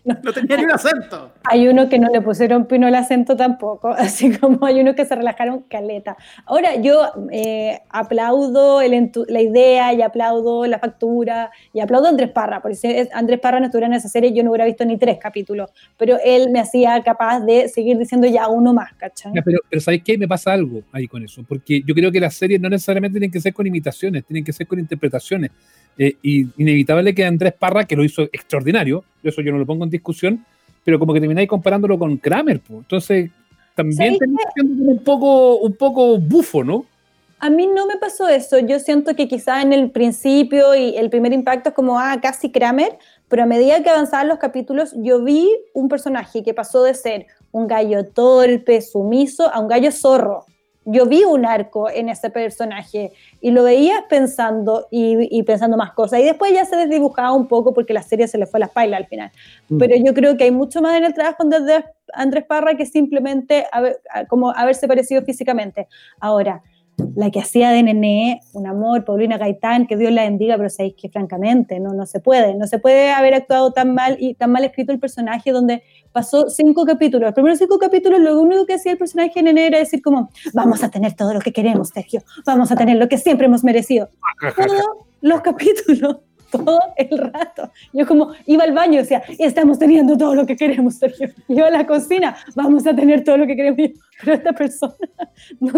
[0.04, 1.32] no, no tenía ni un acento.
[1.44, 5.04] Hay uno que no le pusieron pino el acento tampoco, así como hay uno que
[5.04, 6.16] se relajaron caleta.
[6.46, 12.30] Ahora, yo eh, aplaudo el la idea y aplaudo la factura y aplaudo a Andrés
[12.30, 14.98] Parra, porque si Andrés Parra no estuviera en esa serie yo no hubiera visto ni
[14.98, 19.32] tres capítulos, pero él me hacía capaz de seguir diciendo ya uno más, ¿cachai?
[19.34, 20.18] Ya, pero, pero ¿sabes qué?
[20.18, 23.30] Me pasa algo ahí con eso, porque yo creo que las series no necesariamente tienen
[23.30, 25.50] que ser con imitaciones, tienen que ser con interpretaciones.
[25.98, 29.84] Eh, y inevitable que Andrés Parra, que lo hizo extraordinario, eso yo no lo pongo
[29.84, 30.44] en discusión,
[30.84, 32.80] pero como que termináis comparándolo con Kramer, pues.
[32.80, 33.30] entonces
[33.74, 34.16] también
[34.54, 36.86] siendo un poco, un poco bufo, ¿no?
[37.38, 38.58] A mí no me pasó eso.
[38.58, 42.52] Yo siento que quizá en el principio y el primer impacto es como, ah, casi
[42.52, 46.92] Kramer, pero a medida que avanzaban los capítulos, yo vi un personaje que pasó de
[46.92, 50.44] ser un gallo torpe, sumiso, a un gallo zorro.
[50.84, 56.20] Yo vi un arco en ese personaje y lo veía pensando y, pensando más cosas.
[56.20, 58.66] Y después ya se desdibujaba un poco porque la serie se le fue a la
[58.66, 59.30] espalda al final.
[59.68, 59.78] Mm.
[59.78, 63.66] Pero yo creo que hay mucho más en el trabajo de Andrés Parra que simplemente
[64.28, 65.86] como haberse parecido físicamente.
[66.18, 66.62] Ahora,
[67.16, 70.94] la que hacía de Nené, un amor, Paulina Gaitán, que Dios la bendiga, pero sabéis
[70.94, 74.52] que francamente no, no se puede, no se puede haber actuado tan mal y tan
[74.52, 75.82] mal escrito el personaje donde
[76.12, 77.26] pasó cinco capítulos.
[77.28, 80.30] Los primeros cinco capítulos lo único que hacía el personaje de Nené era decir como,
[80.52, 83.64] vamos a tener todo lo que queremos, Sergio, vamos a tener lo que siempre hemos
[83.64, 84.08] merecido.
[84.56, 84.82] Todos
[85.20, 86.18] los capítulos
[86.64, 87.70] todo el rato.
[87.92, 91.28] Yo como iba al baño y decía, estamos teniendo todo lo que queremos, Sergio.
[91.48, 93.78] Iba a la cocina, vamos a tener todo lo que queremos.
[94.20, 94.94] Pero esta persona,
[95.60, 95.72] no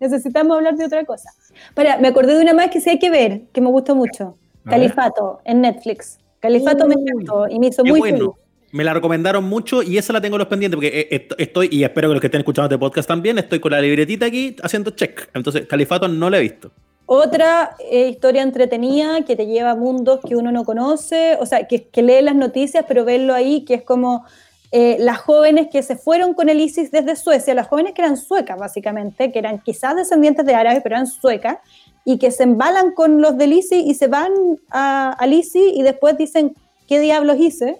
[0.00, 1.30] necesitamos hablar de otra cosa.
[1.74, 4.36] Para, me acordé de una más que sí hay que ver, que me gustó mucho.
[4.64, 6.18] Califato, en Netflix.
[6.38, 8.36] Califato me encantó y me hizo muy bueno.
[8.72, 12.08] Me la recomendaron mucho y esa la tengo los pendientes porque eh, estoy, y espero
[12.08, 15.28] que los que estén escuchando este podcast también, estoy con la libretita aquí haciendo check.
[15.34, 16.72] Entonces, Califato no la he visto.
[17.14, 21.68] Otra eh, historia entretenida que te lleva a mundos que uno no conoce, o sea,
[21.68, 24.24] que, que lee las noticias, pero verlo ahí, que es como
[24.70, 28.16] eh, las jóvenes que se fueron con el ISIS desde Suecia, las jóvenes que eran
[28.16, 31.58] suecas básicamente, que eran quizás descendientes de árabes, pero eran suecas,
[32.06, 34.32] y que se embalan con los del ISIS y se van
[34.70, 36.54] al ISIS y después dicen,
[36.88, 37.76] ¿qué diablos hice?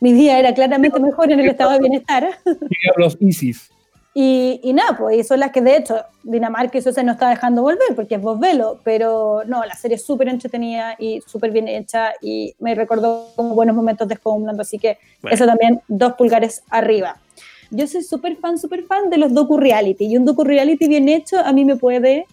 [0.00, 2.28] Mi día era claramente mejor en el estado de bienestar.
[2.44, 3.70] ¿Qué diablos ISIS?
[4.16, 7.62] Y, y, nada, pues son las que de hecho Dinamarca y Suecia no está dejando
[7.62, 11.66] volver porque es vos velo, pero no, la serie es súper entretenida y súper bien
[11.66, 14.98] hecha y me recordó como buenos momentos de Homeland, así que
[15.28, 17.16] eso también, dos pulgares arriba.
[17.72, 21.52] Yo soy súper fan, súper fan de los docu-reality y un docu-reality bien hecho a
[21.52, 22.26] mí me puede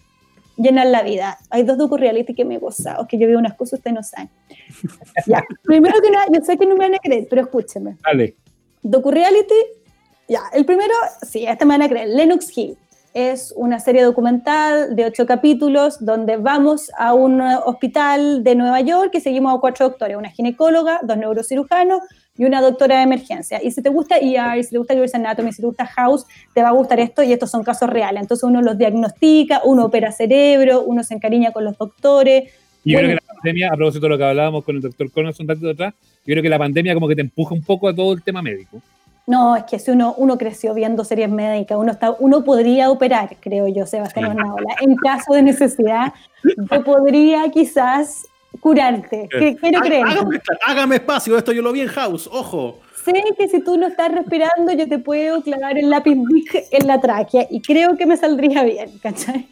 [0.56, 1.38] llenar la vida.
[1.50, 4.30] Hay dos docu-reality que me he gozado, que yo veo unas cosas ustedes no saben.
[5.26, 7.96] ya, primero que nada, yo sé que no me van a creer, pero escúchenme.
[8.04, 8.36] Dale.
[8.84, 9.81] Docu-reality
[10.28, 12.76] ya, el primero, sí, esta me van a creer, Lennox Hill.
[13.14, 19.10] Es una serie documental de ocho capítulos donde vamos a un hospital de Nueva York
[19.12, 22.00] y seguimos a cuatro doctores, una ginecóloga, dos neurocirujanos
[22.38, 23.60] y una doctora de emergencia.
[23.62, 26.62] Y si te gusta ER, si te gusta Grey's Anatomy, si te gusta House, te
[26.62, 28.22] va a gustar esto y estos son casos reales.
[28.22, 32.50] Entonces uno los diagnostica, uno opera cerebro, uno se encariña con los doctores.
[32.84, 35.10] Y yo creo que la pandemia, a propósito de lo que hablábamos con el doctor
[35.10, 35.94] Connors un ratito atrás,
[36.24, 38.40] yo creo que la pandemia como que te empuja un poco a todo el tema
[38.40, 38.80] médico.
[39.26, 43.36] No, es que si uno, uno creció viendo series médicas, uno, está, uno podría operar,
[43.40, 44.74] creo yo, Sebastián Ornaola.
[44.80, 46.12] En caso de necesidad,
[46.42, 48.26] yo podría quizás
[48.60, 49.28] curarte.
[49.30, 50.04] ¿Qué, quiero creer?
[50.66, 52.80] Hágame, espacio, esto yo lo vi en House, ojo.
[53.04, 56.16] Sé que si tú no estás respirando, yo te puedo clavar el lápiz
[56.70, 59.48] en la tráquea y creo que me saldría bien, ¿cachai?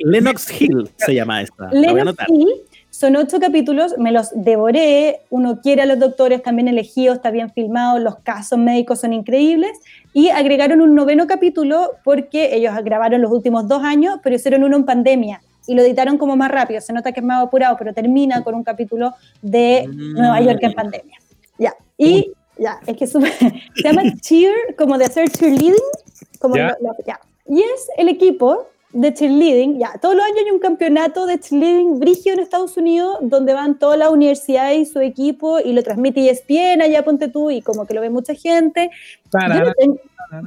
[0.00, 1.70] Lennox Hill se llama esta.
[1.70, 2.48] Lennox Hill
[2.94, 7.50] son ocho capítulos, me los devoré, uno quiere a los doctores, también elegidos, está bien
[7.50, 9.72] filmado, los casos médicos son increíbles,
[10.12, 14.76] y agregaron un noveno capítulo porque ellos grabaron los últimos dos años, pero hicieron uno
[14.76, 17.92] en pandemia y lo editaron como más rápido, se nota que es más apurado, pero
[17.92, 21.18] termina con un capítulo de Nueva York en pandemia.
[21.58, 23.18] Ya, y ya, es que se
[23.82, 25.74] llama Cheer, como de hacer cheerleading,
[26.38, 26.76] como ya.
[27.48, 31.98] Y es el equipo de cheerleading, ya, todos los años hay un campeonato de cheerleading
[31.98, 36.30] brigio en Estados Unidos donde van toda la universidad y su equipo y lo transmite
[36.30, 38.90] ESPN allá, ponte tú, y como que lo ve mucha gente.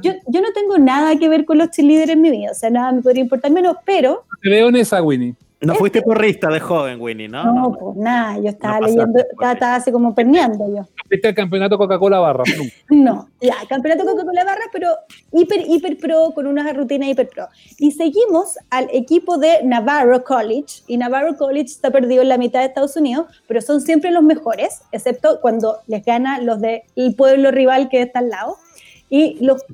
[0.02, 2.90] Yo no, tengo, nada que ver con los cheerleaders en mi vida, o sea, nada
[2.90, 4.24] me podría importar menos, pero...
[4.42, 5.34] Te veo en esa, Winnie.
[5.60, 7.52] No fuiste porrista de joven, Winnie, ¿no?
[7.52, 10.86] No, pues nada, yo estaba leyendo, estaba, así como perneando yo.
[11.10, 12.44] ¿Viste el campeonato Coca-Cola Barra?
[12.90, 14.90] no, ya, campeonato Coca-Cola Barra, pero
[15.32, 17.48] hiper, hiper pro, con una rutina hiper pro.
[17.78, 22.60] Y seguimos al equipo de Navarro College, y Navarro College está perdido en la mitad
[22.60, 26.82] de Estados Unidos, pero son siempre los mejores, excepto cuando les gana los del
[27.16, 28.56] pueblo rival que está al lado.
[29.10, 29.64] Y los,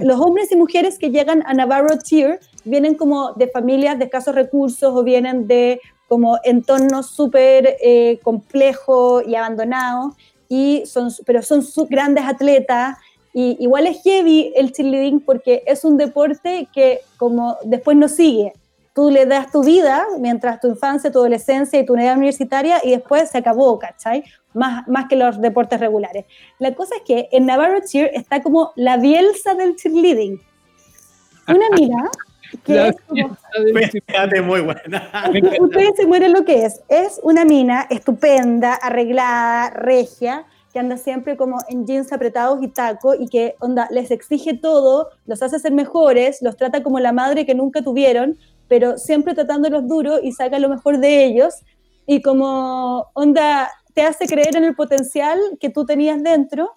[0.00, 4.34] los hombres y mujeres que llegan a Navarro Tier vienen como de familias de escasos
[4.34, 5.80] recursos o vienen de
[6.10, 10.14] como entornos súper eh, complejos y abandonados,
[10.48, 12.98] y son, pero son grandes atletas.
[13.32, 18.52] Y igual es heavy el cheerleading porque es un deporte que como después no sigue.
[18.92, 22.90] Tú le das tu vida mientras tu infancia, tu adolescencia y tu unidad universitaria y
[22.90, 24.24] después se acabó, ¿cachai?
[24.52, 26.24] Más, más que los deportes regulares.
[26.58, 30.40] La cosa es que en Navarro Cheer está como la bielsa del cheerleading.
[31.46, 32.10] Una mira
[32.64, 35.30] que es muy buena.
[35.60, 36.80] Ustedes se mueren lo que es.
[36.88, 43.14] Es una mina estupenda, arreglada, regia, que anda siempre como en jeans apretados y taco
[43.14, 47.44] y que onda les exige todo, los hace ser mejores, los trata como la madre
[47.44, 48.38] que nunca tuvieron,
[48.68, 51.54] pero siempre tratándolos duro y saca lo mejor de ellos.
[52.06, 56.72] Y como onda, te hace creer en el potencial que tú tenías dentro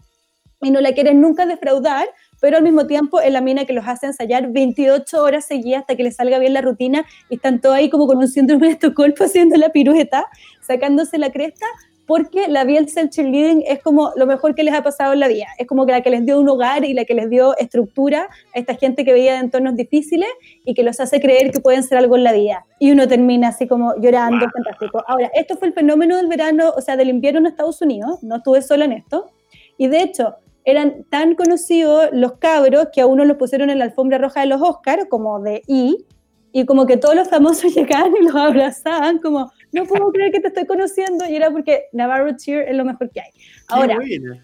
[0.61, 2.07] y no la quieres nunca defraudar,
[2.43, 5.95] pero al mismo tiempo es la mina que los hace ensayar 28 horas seguidas hasta
[5.95, 8.73] que les salga bien la rutina y están todos ahí como con un síndrome de
[8.73, 10.27] Estocolmo haciendo la pirueta,
[10.59, 11.65] sacándose la cresta,
[12.05, 15.47] porque la Bielsa cheerleading es como lo mejor que les ha pasado en la vida.
[15.57, 18.27] Es como que la que les dio un hogar y la que les dio estructura
[18.53, 20.27] a esta gente que veía de entornos difíciles
[20.65, 22.65] y que los hace creer que pueden ser algo en la vida.
[22.77, 25.01] Y uno termina así como llorando, fantástico.
[25.07, 28.35] Ahora, esto fue el fenómeno del verano, o sea, del invierno en Estados Unidos, no
[28.35, 29.31] estuve sola en esto.
[29.77, 30.35] Y de hecho,
[30.65, 34.47] eran tan conocidos los cabros que a uno los pusieron en la alfombra roja de
[34.47, 36.05] los Oscars, como de I,
[36.51, 40.39] y como que todos los famosos llegaban y los abrazaban, como, no puedo creer que
[40.39, 43.31] te estoy conociendo, y era porque Navarro Cheer es lo mejor que hay.
[43.67, 43.97] Ahora,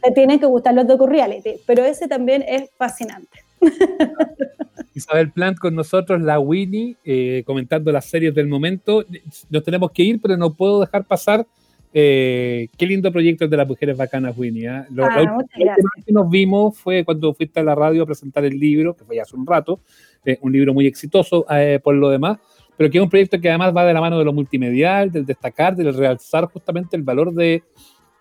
[0.03, 3.39] te tienen que gustar los docu-reality, pero ese también es fascinante.
[4.95, 9.05] Isabel Plant con nosotros, la Winnie, eh, comentando las series del momento.
[9.49, 11.45] Nos tenemos que ir, pero no puedo dejar pasar
[11.93, 14.67] eh, qué lindo proyecto el de las mujeres bacanas, Winnie.
[14.67, 14.83] ¿eh?
[14.91, 18.03] Lo, Ah, la última muchas vez que nos vimos fue cuando fuiste a la radio
[18.03, 19.79] a presentar el libro, que fue ya hace un rato,
[20.25, 22.37] eh, un libro muy exitoso eh, por lo demás,
[22.77, 25.25] pero que es un proyecto que además va de la mano de lo multimedial, del
[25.25, 27.63] destacar, del realzar justamente el valor de,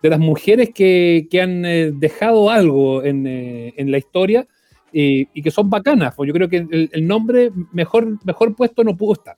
[0.03, 4.47] de las mujeres que, que han eh, dejado algo en, eh, en la historia
[4.93, 6.15] y, y que son bacanas.
[6.17, 9.37] Pues yo creo que el, el nombre mejor, mejor puesto no pudo estar.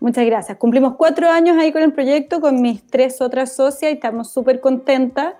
[0.00, 0.56] Muchas gracias.
[0.58, 4.60] Cumplimos cuatro años ahí con el proyecto, con mis tres otras socias y estamos súper
[4.60, 5.34] contentas.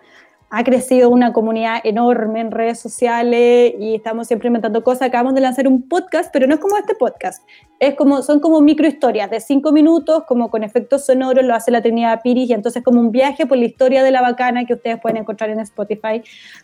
[0.51, 5.03] Ha crecido una comunidad enorme en redes sociales y estamos siempre inventando cosas.
[5.03, 7.47] Acabamos de lanzar un podcast, pero no es como este podcast.
[7.79, 11.83] Es como, son como microhistorias de cinco minutos, como con efectos sonoros, lo hace la
[11.83, 14.99] Trinidad Piris y entonces como un viaje por la historia de la bacana que ustedes
[15.01, 16.23] pueden encontrar en Spotify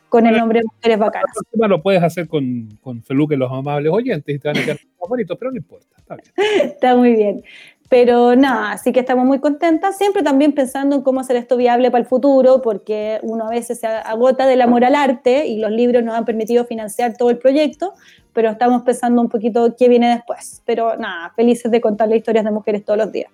[0.08, 1.36] con el nombre Mujeres Bacanas.
[1.52, 5.36] Lo puedes hacer con, con Feluque, los amables oyentes, y te van a quedar favoritos,
[5.38, 5.94] pero no importa.
[5.98, 6.32] Está bien.
[6.64, 7.44] Está muy bien.
[7.90, 11.90] Pero nada, así que estamos muy contentas, siempre también pensando en cómo hacer esto viable
[11.90, 15.70] para el futuro, porque uno a veces se agota del amor al arte y los
[15.70, 17.92] libros nos han permitido financiar todo el proyecto,
[18.32, 20.62] pero estamos pensando un poquito qué viene después.
[20.64, 23.30] Pero nada, felices de contar las historias de mujeres todos los días.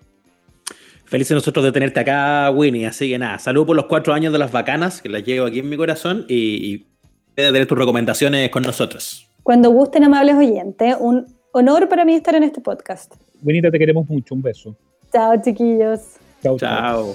[1.04, 2.86] Felices nosotros de tenerte acá, Winnie.
[2.86, 5.60] Así que nada, salud por los cuatro años de las bacanas, que las llevo aquí
[5.60, 6.34] en mi corazón, y,
[6.74, 6.86] y
[7.36, 9.26] de tener tus recomendaciones con nosotros.
[9.42, 13.14] Cuando gusten, amables oyentes, un honor para mí estar en este podcast.
[13.42, 14.34] Buenita, te queremos mucho.
[14.34, 14.76] Un beso.
[15.12, 16.00] Chao, chiquillos.
[16.42, 17.14] Chao, Chao.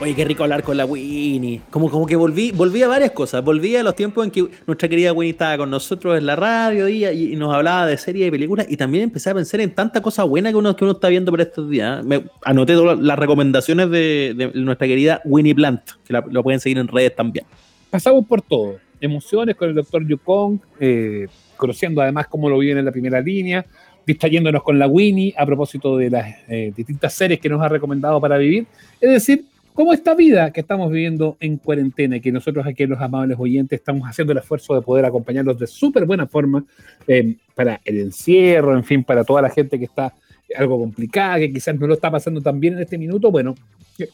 [0.00, 1.60] Oye, qué rico hablar con la Winnie.
[1.70, 3.44] Como, como que volví, volví a varias cosas.
[3.44, 6.88] Volví a los tiempos en que nuestra querida Winnie estaba con nosotros en la radio
[6.88, 8.66] y, y nos hablaba de series y películas.
[8.68, 11.30] Y también empecé a pensar en tanta cosa buena que uno, que uno está viendo
[11.30, 12.04] por estos días.
[12.04, 16.58] Me anoté todas las recomendaciones de, de nuestra querida Winnie Plant, que la- lo pueden
[16.58, 17.46] seguir en redes también.
[17.88, 18.78] Pasamos por todo.
[19.00, 21.28] Emociones con el doctor Yukong, eh,
[21.62, 23.64] conociendo además cómo lo viven en la primera línea,
[24.04, 28.20] distrayéndonos con la Winnie a propósito de las eh, distintas series que nos ha recomendado
[28.20, 28.66] para vivir.
[29.00, 33.00] Es decir, cómo esta vida que estamos viviendo en cuarentena y que nosotros aquí, los
[33.00, 36.64] amables oyentes, estamos haciendo el esfuerzo de poder acompañarlos de súper buena forma
[37.06, 40.12] eh, para el encierro, en fin, para toda la gente que está
[40.56, 43.30] algo complicada, que quizás no lo está pasando tan bien en este minuto.
[43.30, 43.54] Bueno,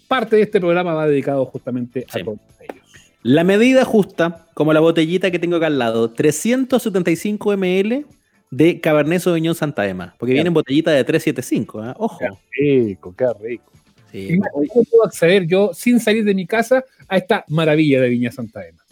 [0.06, 2.77] parte de este programa va dedicado justamente a.
[3.22, 8.06] La medida justa, como la botellita que tengo acá al lado, 375 ml
[8.50, 11.94] de Cabernet Sauvignon Santa Ema, porque viene en botellita de 375, ¿eh?
[11.98, 12.18] ojo.
[12.18, 13.72] Qué rico, qué rico.
[14.12, 14.38] Sí.
[14.52, 18.66] ¿Cómo puedo acceder yo sin salir de mi casa a esta maravilla de Viña Santa
[18.66, 18.82] Ema?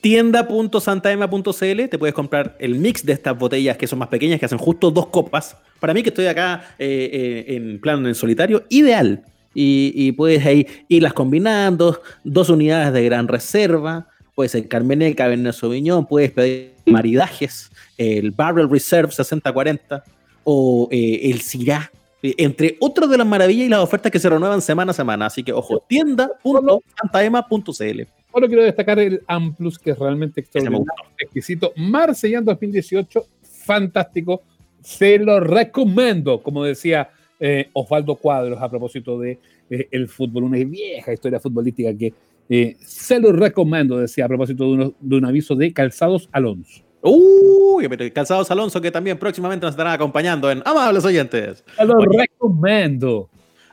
[0.00, 4.58] Tienda.santaema.cl te puedes comprar el mix de estas botellas que son más pequeñas, que hacen
[4.58, 5.56] justo dos copas.
[5.78, 9.24] Para mí que estoy acá eh, eh, en plan en solitario, ideal.
[9.54, 15.52] Y, y puedes ahí irlas combinando, dos unidades de gran reserva, puede ser Carmenet, Cabernet
[15.52, 20.04] Sauvignon, puedes pedir maridajes, el Barrel Reserve 6040
[20.44, 21.90] o eh, el Syrah,
[22.22, 25.26] entre otras de las maravillas y las ofertas que se renuevan semana a semana.
[25.26, 28.02] Así que ojo, tienda.santaema.cl.
[28.32, 30.86] Solo quiero destacar el Amplus, que es realmente extraordinario,
[31.18, 31.72] exquisito.
[31.76, 34.42] Marsellán 2018, fantástico.
[34.82, 37.10] Se lo recomiendo, como decía
[37.40, 39.38] eh, Osvaldo Cuadros a propósito de
[39.70, 42.12] eh, el fútbol, una vieja historia futbolística que
[42.48, 46.82] eh, se lo recomiendo, decía a propósito de, uno- de un aviso de Calzados Alonso.
[47.02, 51.64] Uy, pero Calzados Alonso, que también próximamente nos estarán acompañando en Amables Oyentes.
[51.76, 53.30] Se lo Oye, recomiendo.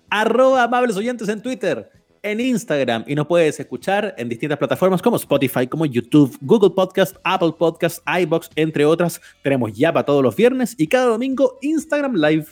[0.09, 1.89] Arroba Amables Oyentes en Twitter,
[2.23, 7.17] en Instagram, y nos puedes escuchar en distintas plataformas como Spotify, como YouTube, Google Podcast,
[7.23, 9.19] Apple Podcast, iBox, entre otras.
[9.43, 12.45] Tenemos ya para todos los viernes y cada domingo Instagram Live.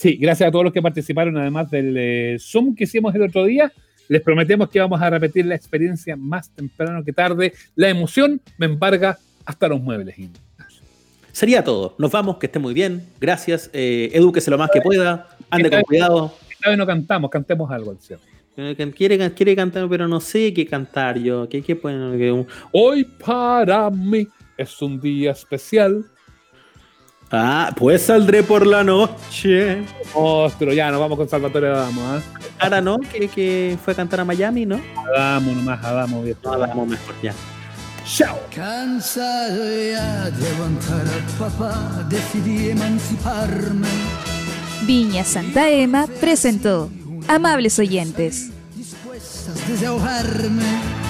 [0.00, 3.44] Sí, gracias a todos los que participaron, además del eh, Zoom que hicimos el otro
[3.44, 3.70] día.
[4.08, 7.52] Les prometemos que vamos a repetir la experiencia más temprano que tarde.
[7.76, 10.16] La emoción me embarga hasta los muebles.
[11.32, 11.96] Sería todo.
[11.98, 13.04] Nos vamos, que esté muy bien.
[13.20, 13.68] Gracias.
[13.74, 15.28] Eh, edúquese lo más que pueda.
[15.50, 16.34] Ande con cuidado.
[16.50, 18.22] Esta vez no cantamos, cantemos algo al cierre.
[18.96, 21.46] Quiere, quiere cantar, pero no sé qué cantar yo.
[21.46, 24.26] ¿Qué, qué pueden, Hoy para mí
[24.56, 26.06] es un día especial.
[27.32, 29.84] Ah, pues saldré por la noche.
[30.14, 32.16] Monstruo, ya nos vamos con Salvatore Adamo.
[32.16, 32.20] ¿eh?
[32.58, 34.80] Ahora no, que, que, fue a cantar a Miami, ¿no?
[35.14, 36.52] Adamo nomás, Adamo, viejo.
[36.52, 37.32] Adamo mejor, ya.
[38.04, 38.36] Chao.
[38.52, 43.86] Cansado ya de aguantar al papá, decidí emanciparme.
[44.82, 46.90] Viña Santa Ema presentó
[47.28, 48.50] Amables oyentes.
[48.74, 51.09] Dispuestas a desahogarme.